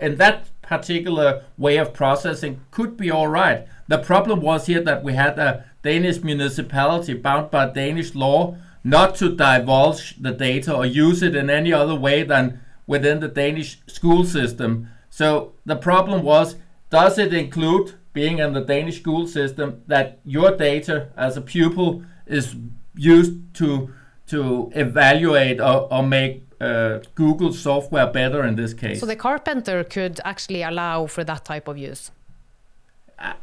in 0.00 0.16
that 0.16 0.48
particular 0.62 1.42
way 1.58 1.76
of 1.76 1.92
processing 1.92 2.60
could 2.70 2.96
be 2.96 3.10
all 3.10 3.28
right. 3.28 3.66
The 3.88 3.98
problem 3.98 4.40
was 4.40 4.66
here 4.66 4.80
that 4.82 5.02
we 5.02 5.14
had 5.14 5.38
a 5.38 5.64
Danish 5.82 6.22
municipality 6.22 7.14
bound 7.14 7.50
by 7.50 7.68
Danish 7.70 8.14
law 8.14 8.56
not 8.84 9.14
to 9.16 9.34
divulge 9.34 10.16
the 10.20 10.30
data 10.30 10.74
or 10.74 10.86
use 10.86 11.22
it 11.22 11.34
in 11.34 11.50
any 11.50 11.72
other 11.72 11.94
way 11.94 12.22
than 12.22 12.60
within 12.86 13.20
the 13.20 13.28
Danish 13.28 13.78
school 13.86 14.24
system. 14.24 14.88
So 15.10 15.54
the 15.66 15.76
problem 15.76 16.22
was 16.22 16.56
does 16.88 17.18
it 17.18 17.34
include 17.34 17.94
being 18.12 18.38
in 18.38 18.52
the 18.52 18.60
Danish 18.60 19.00
school 19.00 19.26
system 19.26 19.82
that 19.86 20.20
your 20.24 20.56
data 20.56 21.08
as 21.16 21.36
a 21.36 21.40
pupil 21.40 22.02
is 22.26 22.56
used 22.96 23.32
to 23.54 23.92
to 24.26 24.70
evaluate 24.74 25.60
or, 25.60 25.92
or 25.92 26.02
make 26.04 26.44
uh, 26.60 27.00
Google 27.14 27.52
software 27.52 28.06
better 28.06 28.44
in 28.44 28.54
this 28.54 28.72
case. 28.74 29.00
So 29.00 29.06
the 29.06 29.16
carpenter 29.16 29.82
could 29.82 30.20
actually 30.24 30.62
allow 30.62 31.06
for 31.06 31.24
that 31.24 31.44
type 31.44 31.66
of 31.66 31.76
use. 31.76 32.12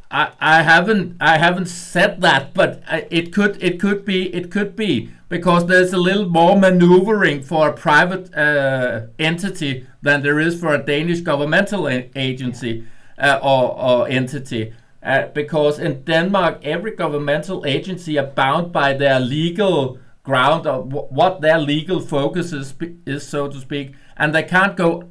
I, 0.10 0.32
I 0.39 0.62
haven't 0.63 1.17
I 1.19 1.38
haven't 1.38 1.67
said 1.67 2.21
that, 2.21 2.53
but 2.53 2.82
it 3.12 3.34
could 3.34 3.62
it 3.62 3.80
could 3.80 4.06
be 4.06 4.34
it 4.34 4.49
could 4.49 4.75
be 4.75 5.12
because 5.30 5.67
there's 5.67 5.93
a 5.93 5.97
little 5.97 6.27
more 6.27 6.58
maneuvering 6.58 7.43
for 7.43 7.69
a 7.69 7.73
private 7.73 8.34
uh, 8.36 9.08
entity 9.19 9.86
than 10.01 10.23
there 10.23 10.39
is 10.39 10.60
for 10.60 10.73
a 10.73 10.84
Danish 10.84 11.21
governmental 11.21 11.88
agency 12.15 12.86
uh, 13.17 13.39
or, 13.41 13.80
or 13.80 14.08
entity. 14.08 14.73
Uh, 15.03 15.27
because 15.27 15.80
in 15.80 16.03
Denmark, 16.03 16.60
every 16.63 16.95
governmental 16.95 17.65
agency 17.65 18.17
are 18.19 18.25
bound 18.25 18.71
by 18.71 18.93
their 18.93 19.19
legal 19.19 19.99
ground 20.23 20.67
of 20.67 20.91
what 20.91 21.39
their 21.39 21.58
legal 21.58 22.01
focus 22.01 22.51
is, 22.51 22.73
is, 23.06 23.25
so 23.25 23.47
to 23.47 23.60
speak, 23.60 23.93
and 24.17 24.36
they 24.36 24.43
can't 24.43 24.75
go 24.75 25.08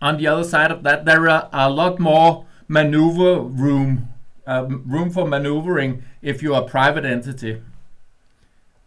on 0.00 0.16
the 0.18 0.26
other 0.28 0.44
side 0.44 0.70
of 0.70 0.84
that. 0.84 1.04
There 1.04 1.28
are 1.28 1.48
a 1.52 1.68
lot 1.68 1.98
more 1.98 2.46
maneuver 2.68 3.40
room, 3.40 4.08
um, 4.46 4.84
room 4.86 5.10
for 5.10 5.26
maneuvering 5.26 6.04
if 6.22 6.40
you're 6.40 6.58
a 6.58 6.64
private 6.64 7.04
entity. 7.04 7.60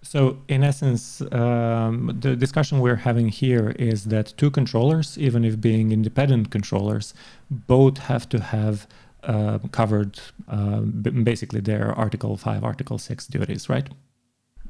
So, 0.05 0.37
in 0.47 0.63
essence, 0.63 1.21
um, 1.31 2.15
the 2.21 2.35
discussion 2.35 2.79
we're 2.79 2.95
having 3.09 3.29
here 3.29 3.71
is 3.79 4.05
that 4.05 4.33
two 4.37 4.51
controllers, 4.51 5.17
even 5.17 5.43
if 5.43 5.59
being 5.59 5.91
independent 5.91 6.51
controllers, 6.51 7.15
both 7.49 7.97
have 7.97 8.29
to 8.29 8.39
have 8.39 8.87
uh, 9.23 9.57
covered 9.71 10.19
uh, 10.47 10.81
basically 10.81 11.59
their 11.59 11.91
Article 11.93 12.37
5, 12.37 12.63
Article 12.63 12.99
6 12.99 13.25
duties, 13.27 13.67
right? 13.67 13.89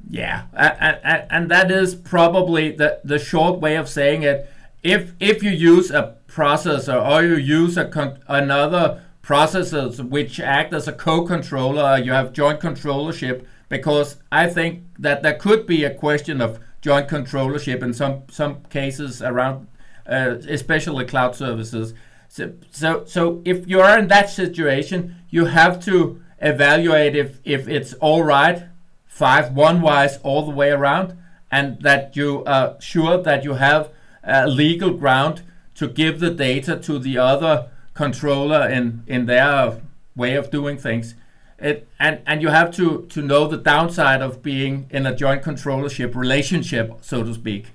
Yeah, 0.09 0.43
and, 0.53 1.25
and 1.29 1.51
that 1.51 1.69
is 1.69 1.95
probably 1.95 2.71
the, 2.71 3.01
the 3.03 3.19
short 3.19 3.59
way 3.59 3.75
of 3.75 3.89
saying 3.89 4.23
it. 4.23 4.49
If 4.83 5.13
if 5.19 5.41
you 5.41 5.49
use 5.49 5.89
a 5.89 6.15
processor 6.27 7.03
or 7.03 7.23
you 7.23 7.35
use 7.35 7.75
a 7.75 7.85
con- 7.85 8.19
another 8.27 9.01
processors 9.23 9.99
which 9.99 10.39
act 10.39 10.73
as 10.73 10.87
a 10.87 10.93
co-controller, 10.93 11.97
you 11.97 12.11
have 12.11 12.31
joint 12.33 12.59
controllership, 12.59 13.45
because 13.69 14.17
I 14.31 14.47
think 14.47 14.83
that 14.99 15.23
there 15.23 15.35
could 15.35 15.65
be 15.65 15.83
a 15.83 15.93
question 15.93 16.41
of 16.41 16.59
joint 16.81 17.07
controllership 17.07 17.81
in 17.81 17.93
some 17.93 18.23
some 18.29 18.63
cases 18.69 19.21
around, 19.21 19.67
uh, 20.07 20.37
especially 20.47 21.05
cloud 21.05 21.35
services. 21.35 21.93
So, 22.29 22.53
so 22.71 23.05
so 23.05 23.41
if 23.45 23.67
you 23.67 23.81
are 23.81 23.97
in 23.97 24.07
that 24.09 24.29
situation, 24.29 25.15
you 25.29 25.45
have 25.45 25.83
to 25.85 26.21
evaluate 26.39 27.15
if 27.15 27.39
if 27.43 27.67
it's 27.67 27.93
all 27.93 28.23
right, 28.23 28.63
five 29.07 29.53
one 29.53 29.81
wise 29.81 30.17
all 30.17 30.45
the 30.45 30.51
way 30.51 30.69
around, 30.71 31.17
and 31.51 31.81
that 31.81 32.15
you 32.15 32.43
are 32.45 32.75
sure 32.79 33.21
that 33.21 33.43
you 33.43 33.53
have 33.53 33.89
a 34.23 34.47
legal 34.47 34.91
ground 34.91 35.41
to 35.75 35.87
give 35.87 36.19
the 36.19 36.31
data 36.31 36.77
to 36.77 36.99
the 36.99 37.17
other 37.17 37.69
controller 37.93 38.67
in 38.69 39.03
in 39.07 39.25
their 39.25 39.81
way 40.15 40.35
of 40.35 40.51
doing 40.51 40.77
things. 40.77 41.15
It, 41.59 41.87
and 41.99 42.19
and 42.27 42.41
you 42.41 42.49
have 42.49 42.71
to 42.75 43.05
to 43.09 43.21
know 43.21 43.47
the 43.47 43.57
downside 43.57 44.21
of 44.21 44.41
being 44.41 44.87
in 44.89 45.05
a 45.05 45.15
joint 45.15 45.41
controllership 45.43 46.13
relationship, 46.15 46.97
so 47.01 47.23
to 47.23 47.33
speak. 47.33 47.67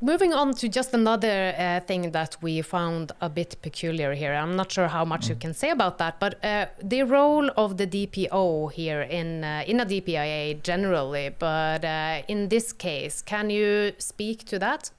Moving 0.00 0.34
on 0.34 0.52
to 0.56 0.68
just 0.68 0.92
another 0.92 1.54
uh, 1.56 1.80
thing 1.80 2.10
that 2.10 2.36
we 2.42 2.60
found 2.60 3.12
a 3.22 3.30
bit 3.30 3.56
peculiar 3.62 4.12
here. 4.12 4.34
I'm 4.34 4.54
not 4.54 4.70
sure 4.70 4.88
how 4.88 5.06
much 5.06 5.30
you 5.30 5.34
can 5.34 5.54
say 5.54 5.70
about 5.70 5.96
that, 5.96 6.20
but 6.20 6.44
uh, 6.44 6.66
the 6.82 7.04
role 7.04 7.48
of 7.56 7.78
the 7.78 7.86
DPO 7.86 8.72
here 8.72 9.00
in 9.00 9.44
uh, 9.44 9.64
in 9.66 9.80
a 9.80 9.86
DPIA 9.86 10.62
generally, 10.62 11.30
but 11.38 11.84
uh, 11.86 12.20
in 12.28 12.48
this 12.50 12.74
case, 12.74 13.22
can 13.22 13.48
you 13.48 13.92
speak 13.96 14.44
to 14.44 14.58
that? 14.58 14.90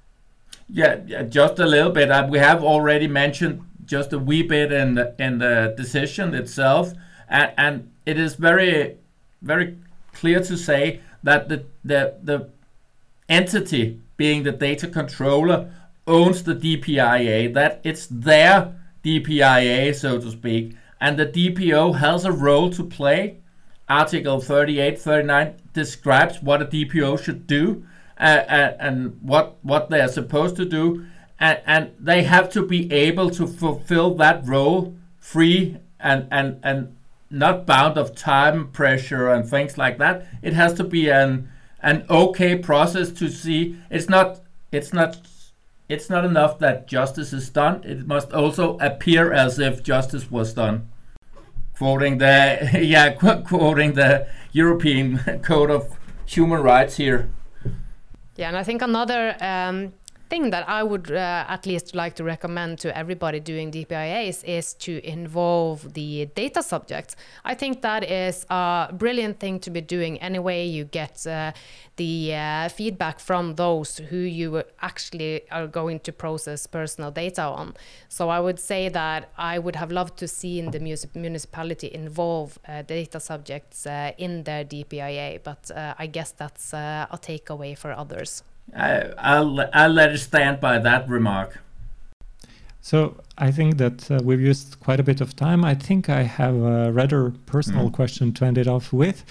Yeah, 0.67 1.01
yeah 1.05 1.21
just 1.21 1.59
a 1.59 1.67
little 1.67 1.91
bit. 1.91 2.09
Uh, 2.09 2.27
we 2.27 2.39
have 2.39 2.63
already 2.63 3.07
mentioned 3.07 3.61
just 3.85 4.13
a 4.13 4.17
wee 4.17 4.41
bit 4.41 4.71
in 4.71 4.95
the, 4.95 5.13
in 5.19 5.37
the 5.37 5.73
decision 5.77 6.33
itself, 6.33 6.93
and, 7.29 7.51
and 7.57 7.91
it 8.05 8.19
is 8.19 8.35
very 8.35 8.97
very 9.41 9.77
clear 10.13 10.39
to 10.39 10.57
say 10.57 11.01
that 11.23 11.49
the 11.49 11.65
the 11.83 12.15
the 12.23 12.49
entity 13.29 13.99
being 14.17 14.43
the 14.43 14.51
data 14.51 14.87
controller 14.87 15.69
owns 16.07 16.43
the 16.43 16.55
DPIA. 16.55 17.53
That 17.53 17.81
it's 17.83 18.07
their 18.07 18.75
DPIA, 19.03 19.93
so 19.95 20.19
to 20.19 20.31
speak, 20.31 20.75
and 20.99 21.17
the 21.17 21.25
DPO 21.25 21.97
has 21.97 22.25
a 22.25 22.31
role 22.31 22.69
to 22.71 22.83
play. 22.83 23.37
Article 23.87 24.41
38, 24.41 24.99
39 24.99 25.53
describes 25.73 26.41
what 26.41 26.59
a 26.59 26.65
DPO 26.65 27.23
should 27.23 27.45
do 27.45 27.85
uh, 28.19 28.23
uh, 28.23 28.77
and 28.79 29.19
what 29.21 29.57
what 29.61 29.91
they 29.91 30.01
are 30.01 30.07
supposed 30.07 30.55
to 30.55 30.65
do 30.65 31.05
and, 31.39 31.59
and 31.65 31.91
they 31.99 32.23
have 32.23 32.49
to 32.51 32.65
be 32.65 32.91
able 32.91 33.29
to 33.29 33.45
fulfill 33.47 34.15
that 34.15 34.45
role 34.47 34.95
free 35.19 35.77
and, 35.99 36.27
and, 36.31 36.59
and 36.63 36.95
not 37.35 37.65
bound 37.65 37.97
of 37.97 38.15
time 38.15 38.71
pressure 38.71 39.29
and 39.29 39.47
things 39.47 39.77
like 39.77 39.97
that. 39.97 40.25
It 40.41 40.53
has 40.53 40.73
to 40.75 40.83
be 40.83 41.09
an 41.09 41.49
an 41.81 42.05
okay 42.09 42.57
process 42.57 43.11
to 43.11 43.29
see. 43.29 43.77
It's 43.89 44.09
not 44.09 44.41
it's 44.71 44.93
not 44.93 45.17
it's 45.89 46.09
not 46.09 46.25
enough 46.25 46.59
that 46.59 46.87
justice 46.87 47.33
is 47.33 47.49
done. 47.49 47.83
It 47.83 48.07
must 48.07 48.31
also 48.31 48.77
appear 48.79 49.33
as 49.33 49.59
if 49.59 49.83
justice 49.83 50.31
was 50.31 50.53
done. 50.53 50.89
Quoting 51.77 52.17
the 52.19 52.69
yeah 52.81 53.11
quoting 53.13 53.93
the 53.93 54.27
European 54.53 55.39
Code 55.43 55.69
of 55.69 55.97
Human 56.25 56.61
Rights 56.61 56.95
here. 56.97 57.29
Yeah, 58.37 58.47
and 58.47 58.57
I 58.57 58.63
think 58.63 58.81
another 58.81 59.35
um, 59.39 59.93
thing 60.29 60.49
that 60.49 60.67
I 60.67 60.83
would 60.83 61.11
uh, 61.11 61.45
at 61.47 61.65
least 61.65 61.95
like 61.95 62.15
to 62.15 62.23
recommend 62.23 62.79
to 62.79 62.97
everybody 62.97 63.39
doing 63.39 63.71
DPIAs 63.71 64.43
is 64.43 64.73
to 64.75 65.05
involve 65.07 65.93
the 65.93 66.27
data 66.35 66.63
subjects. 66.63 67.15
I 67.43 67.53
think 67.53 67.81
that 67.81 68.03
is 68.09 68.45
a 68.49 68.89
brilliant 68.93 69.39
thing 69.39 69.59
to 69.61 69.69
be 69.69 69.81
doing 69.81 70.19
anyway. 70.19 70.65
You 70.65 70.85
get 70.85 71.25
uh, 71.27 71.51
the 71.97 72.35
uh, 72.35 72.69
feedback 72.69 73.19
from 73.19 73.55
those 73.55 73.97
who 73.97 74.17
you 74.17 74.63
actually 74.81 75.49
are 75.51 75.67
going 75.67 75.99
to 76.01 76.11
process 76.11 76.67
personal 76.67 77.11
data 77.11 77.43
on. 77.43 77.75
So 78.09 78.29
I 78.29 78.39
would 78.39 78.59
say 78.59 78.89
that 78.89 79.29
I 79.37 79.59
would 79.59 79.75
have 79.75 79.91
loved 79.91 80.17
to 80.17 80.27
see 80.27 80.59
in 80.59 80.71
the 80.71 80.79
municipality 81.13 81.91
involve 81.93 82.57
uh, 82.67 82.81
data 82.81 83.19
subjects 83.19 83.85
uh, 83.85 84.11
in 84.17 84.43
their 84.43 84.65
DPIA, 84.65 85.43
but 85.43 85.69
uh, 85.71 85.93
I 85.97 86.07
guess 86.07 86.31
that's 86.31 86.73
a 86.73 87.07
takeaway 87.21 87.77
for 87.77 87.91
others. 87.91 88.43
I, 88.73 89.39
will 89.39 89.65
I'll 89.73 89.89
let 89.89 90.11
it 90.11 90.17
stand 90.19 90.59
by 90.59 90.79
that 90.79 91.07
remark. 91.09 91.59
So 92.81 93.17
I 93.37 93.51
think 93.51 93.77
that 93.77 94.11
uh, 94.11 94.19
we've 94.23 94.41
used 94.41 94.79
quite 94.79 94.99
a 94.99 95.03
bit 95.03 95.19
of 95.19 95.35
time. 95.35 95.65
I 95.65 95.73
think 95.75 96.07
I 96.09 96.23
have 96.23 96.55
a 96.55 96.91
rather 96.91 97.31
personal 97.45 97.89
mm. 97.89 97.93
question 97.93 98.31
to 98.33 98.45
end 98.45 98.57
it 98.57 98.67
off 98.67 98.93
with. 98.93 99.25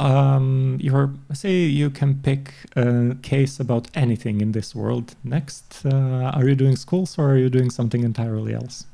Um, 0.00 0.78
your 0.80 1.12
say 1.32 1.64
you 1.64 1.88
can 1.88 2.20
pick 2.20 2.52
a 2.74 3.16
case 3.22 3.60
about 3.60 3.88
anything 3.94 4.40
in 4.40 4.52
this 4.52 4.74
world. 4.74 5.14
Next, 5.22 5.84
uh, 5.84 6.32
are 6.34 6.48
you 6.48 6.54
doing 6.54 6.76
schools 6.76 7.16
or 7.18 7.32
are 7.32 7.36
you 7.36 7.48
doing 7.48 7.70
something 7.70 8.02
entirely 8.02 8.54
else? 8.54 8.86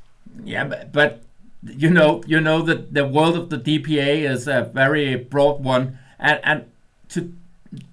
Yeah, 0.45 0.65
but, 0.65 0.93
but 0.93 1.23
you 1.63 1.91
know, 1.91 2.23
you 2.27 2.41
know 2.41 2.63
that 2.63 2.95
the 2.95 3.07
world 3.07 3.37
of 3.37 3.51
the 3.51 3.59
DPA 3.59 4.31
is 4.31 4.47
a 4.49 4.63
very 4.63 5.15
broad 5.17 5.63
one, 5.63 5.99
and 6.19 6.41
and 6.43 6.65
to 7.11 7.33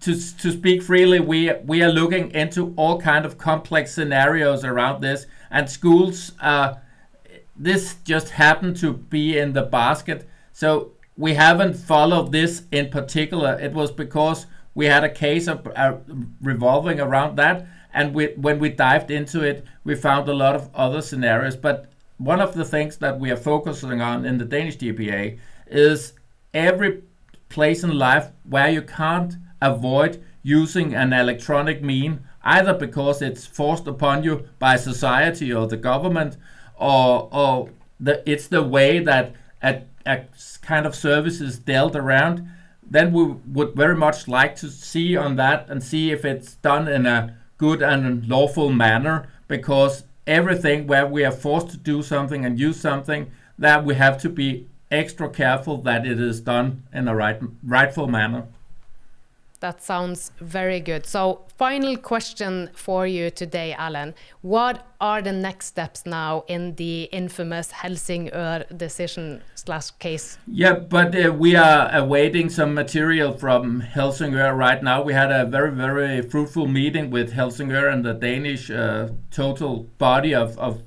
to 0.02 0.14
to 0.14 0.52
speak 0.52 0.82
freely, 0.82 1.20
we 1.20 1.52
we 1.66 1.84
are 1.84 1.92
looking 1.92 2.32
into 2.32 2.74
all 2.78 3.00
kind 3.00 3.26
of 3.26 3.38
complex 3.38 3.94
scenarios 3.94 4.64
around 4.64 5.02
this, 5.02 5.28
and 5.52 5.70
schools. 5.70 6.32
Uh, 6.40 6.76
this 7.56 7.96
just 8.04 8.30
happened 8.30 8.78
to 8.78 8.94
be 8.94 9.38
in 9.38 9.54
the 9.54 9.64
basket, 9.64 10.28
so 10.54 10.92
we 11.18 11.34
haven't 11.34 11.76
followed 11.76 12.32
this 12.32 12.64
in 12.72 12.90
particular. 12.90 13.60
It 13.60 13.74
was 13.74 13.92
because 13.92 14.46
we 14.76 14.86
had 14.86 15.04
a 15.04 15.10
case 15.10 15.48
of 15.48 15.68
uh, 15.76 15.98
revolving 16.42 17.00
around 17.00 17.36
that, 17.38 17.66
and 17.94 18.14
we, 18.14 18.28
when 18.36 18.60
we 18.60 18.70
dived 18.70 19.10
into 19.10 19.42
it, 19.42 19.66
we 19.84 19.96
found 19.96 20.30
a 20.30 20.34
lot 20.34 20.56
of 20.56 20.70
other 20.76 21.02
scenarios. 21.02 21.56
But 21.56 21.92
one 22.18 22.42
of 22.42 22.54
the 22.54 22.66
things 22.66 22.98
that 22.98 23.20
we 23.20 23.32
are 23.32 23.38
focusing 23.38 24.02
on 24.02 24.26
in 24.26 24.38
the 24.38 24.46
Danish 24.46 24.78
DPA 24.78 25.40
is 25.66 26.14
every 26.54 27.02
place 27.50 27.84
in 27.84 27.98
life 27.98 28.30
where 28.44 28.70
you 28.70 28.82
can't 28.84 29.36
avoid 29.62 30.24
using 30.44 30.94
an 30.94 31.14
electronic 31.14 31.82
mean, 31.82 32.22
either 32.44 32.74
because 32.74 33.22
it's 33.22 33.46
forced 33.46 33.88
upon 33.88 34.24
you 34.24 34.48
by 34.60 34.76
society 34.76 35.54
or 35.54 35.68
the 35.68 35.78
government, 35.78 36.38
or, 36.80 37.28
or 37.32 37.70
the, 38.00 38.24
it's 38.30 38.48
the 38.48 38.64
way 38.64 39.00
that 39.00 39.36
a, 39.62 39.82
a 40.06 40.22
kind 40.62 40.86
of 40.86 40.96
service 40.96 41.42
is 41.42 41.60
dealt 41.60 41.96
around. 41.96 42.48
then 42.90 43.12
we 43.12 43.24
would 43.24 43.76
very 43.76 43.96
much 43.96 44.28
like 44.28 44.56
to 44.56 44.70
see 44.70 45.18
on 45.18 45.36
that 45.36 45.70
and 45.70 45.84
see 45.84 46.12
if 46.12 46.24
it's 46.24 46.56
done 46.56 46.88
in 46.88 47.06
a 47.06 47.36
good 47.58 47.82
and 47.82 48.26
lawful 48.28 48.72
manner 48.72 49.28
because 49.48 50.04
everything 50.26 50.88
where 50.88 51.06
we 51.06 51.26
are 51.26 51.32
forced 51.32 51.70
to 51.70 51.78
do 51.78 52.02
something 52.02 52.46
and 52.46 52.60
use 52.60 52.80
something 52.80 53.30
that 53.58 53.84
we 53.84 53.96
have 53.96 54.22
to 54.22 54.30
be 54.30 54.68
extra 54.90 55.30
careful 55.30 55.82
that 55.82 56.06
it 56.06 56.20
is 56.20 56.40
done 56.40 56.84
in 56.94 57.08
a 57.08 57.16
right 57.16 57.42
rightful 57.64 58.08
manner 58.08 58.46
that 59.60 59.82
sounds 59.82 60.32
very 60.40 60.80
good. 60.80 61.06
So, 61.06 61.42
final 61.58 61.98
question 61.98 62.70
for 62.74 63.08
you 63.08 63.30
today, 63.30 63.74
Allan. 63.74 64.14
What 64.42 64.86
are 65.02 65.22
the 65.22 65.32
next 65.32 65.68
steps 65.68 66.06
now 66.06 66.44
in 66.48 66.76
the 66.76 67.04
infamous 67.12 67.72
Helsingør 67.72 68.78
decision 68.78 69.42
slash 69.56 69.92
case? 69.92 70.38
Yeah, 70.48 70.74
but 70.74 71.16
uh, 71.16 71.34
we 71.34 71.56
are 71.56 71.90
awaiting 71.94 72.50
some 72.50 72.74
material 72.74 73.34
from 73.34 73.82
Helsingør 73.82 74.56
right 74.56 74.82
now. 74.84 75.02
We 75.02 75.14
had 75.14 75.32
a 75.32 75.46
very, 75.46 75.72
very 75.72 76.22
fruitful 76.22 76.68
meeting 76.68 77.10
with 77.10 77.34
Helsingør 77.34 77.92
and 77.92 78.06
the 78.06 78.14
Danish 78.14 78.70
uh, 78.70 79.10
total 79.32 79.88
body 79.98 80.36
of, 80.36 80.58
of, 80.60 80.82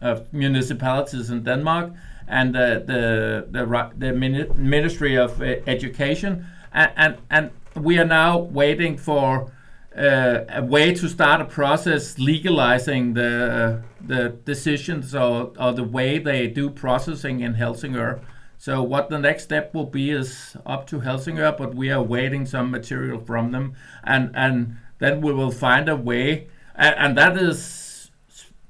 of, 0.00 0.32
municipalities 0.32 1.30
in 1.30 1.42
Denmark 1.42 1.92
and 2.28 2.56
uh, 2.56 2.80
the, 2.80 3.46
the, 3.50 3.92
the 3.96 4.12
Ministry 4.12 5.16
of 5.16 5.42
Education. 5.42 6.46
and, 6.76 6.92
and, 6.96 7.16
and 7.30 7.50
we 7.76 7.98
are 7.98 8.04
now 8.04 8.38
waiting 8.38 8.96
for 8.96 9.50
uh, 9.96 10.44
a 10.50 10.62
way 10.62 10.92
to 10.94 11.08
start 11.08 11.40
a 11.40 11.44
process 11.44 12.18
legalizing 12.18 13.14
the 13.14 13.52
uh, 13.52 13.82
the 14.06 14.28
decisions 14.44 15.14
or, 15.14 15.52
or 15.58 15.72
the 15.72 15.84
way 15.84 16.18
they 16.18 16.46
do 16.46 16.70
processing 16.70 17.40
in 17.40 17.54
Helsingør. 17.54 18.20
So 18.58 18.82
what 18.82 19.10
the 19.10 19.18
next 19.18 19.44
step 19.44 19.74
will 19.74 19.86
be 19.86 20.10
is 20.10 20.56
up 20.64 20.86
to 20.88 21.00
Helsingør, 21.00 21.56
but 21.56 21.74
we 21.74 21.90
are 21.90 22.02
waiting 22.02 22.46
some 22.46 22.70
material 22.70 23.18
from 23.18 23.52
them, 23.52 23.74
and 24.04 24.30
and 24.34 24.76
then 24.98 25.20
we 25.20 25.32
will 25.32 25.50
find 25.50 25.88
a 25.88 25.96
way, 25.96 26.48
and, 26.74 26.94
and 26.96 27.18
that 27.18 27.36
is 27.36 28.10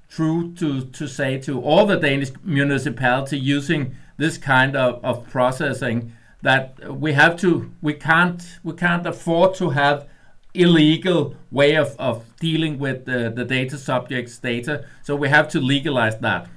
true 0.09 0.55
to 0.55 0.85
to 0.85 1.07
say 1.07 1.39
to 1.39 1.61
all 1.61 1.87
the 1.87 1.97
Danish 1.97 2.31
municipality 2.45 3.39
using 3.39 3.95
this 4.17 4.39
kind 4.39 4.77
of, 4.77 5.05
of 5.05 5.29
processing 5.29 6.13
that 6.47 6.97
we 7.05 7.13
have 7.13 7.35
to 7.45 7.51
we 7.83 7.95
can't 8.09 8.41
we 8.63 8.73
can't 8.73 9.05
afford 9.05 9.51
to 9.57 9.71
have 9.71 10.07
illegal 10.55 11.35
way 11.51 11.75
of, 11.75 11.97
of 11.99 12.25
dealing 12.37 12.79
with 12.79 13.05
the, 13.05 13.33
the 13.35 13.45
data 13.45 13.77
subjects 13.77 14.39
data. 14.39 14.85
So 15.03 15.17
we 15.17 15.29
have 15.29 15.49
to 15.49 15.61
legalize 15.61 16.19
that. 16.19 16.49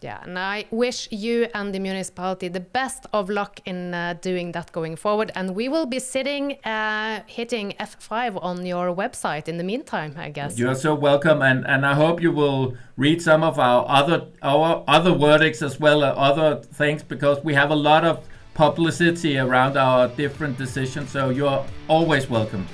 Yeah 0.00 0.20
and 0.22 0.38
i 0.38 0.66
wish 0.70 1.08
you 1.10 1.48
and 1.54 1.74
the 1.74 1.78
municipality 1.78 2.48
the 2.48 2.66
best 2.78 3.06
of 3.14 3.30
luck 3.30 3.54
in 3.64 3.94
uh, 3.94 4.14
doing 4.20 4.52
that 4.52 4.70
going 4.70 4.96
forward. 4.96 5.32
And 5.34 5.46
we 5.56 5.66
will 5.68 5.86
be 5.86 5.98
sitting 5.98 6.44
uh, 6.64 7.22
hitting 7.26 7.74
f5 7.80 8.38
on 8.50 8.66
your 8.66 8.94
website 9.02 9.48
in 9.48 9.56
the 9.56 9.64
meantime 9.64 10.12
i 10.26 10.28
guess. 10.30 10.58
You're 10.58 10.80
so 10.88 10.94
welcome 10.94 11.38
and 11.42 11.66
and 11.66 11.80
i 11.92 11.94
hope 11.94 12.16
you 12.26 12.32
will 12.40 12.76
read 13.04 13.18
some 13.30 13.42
of 13.42 13.58
our 13.58 13.80
other 13.88 14.18
our 14.42 14.84
other 14.86 15.14
verdicts 15.26 15.62
as 15.62 15.80
well 15.80 16.04
as 16.04 16.14
other 16.30 16.50
things 16.80 17.02
because 17.02 17.38
we 17.48 17.54
have 17.54 17.70
a 17.70 17.80
lot 17.90 18.04
of 18.04 18.16
publicity 18.54 19.38
around 19.38 19.76
our 19.76 20.08
different 20.08 20.56
decisions. 20.56 21.10
So 21.10 21.30
you're 21.30 21.64
always 21.88 22.30
welcome. 22.30 22.66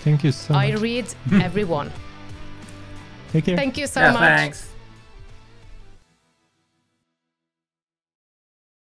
Thank 0.00 0.24
you 0.24 0.32
so 0.32 0.54
I 0.54 0.70
much. 0.70 0.78
I 0.78 0.82
read 0.82 1.14
everyone. 1.32 1.92
Take 3.30 3.46
care. 3.46 3.56
Thank 3.56 3.78
you 3.78 3.86
so 3.86 4.00
yeah, 4.00 4.12
much. 4.12 4.20
Thanks. 4.20 4.71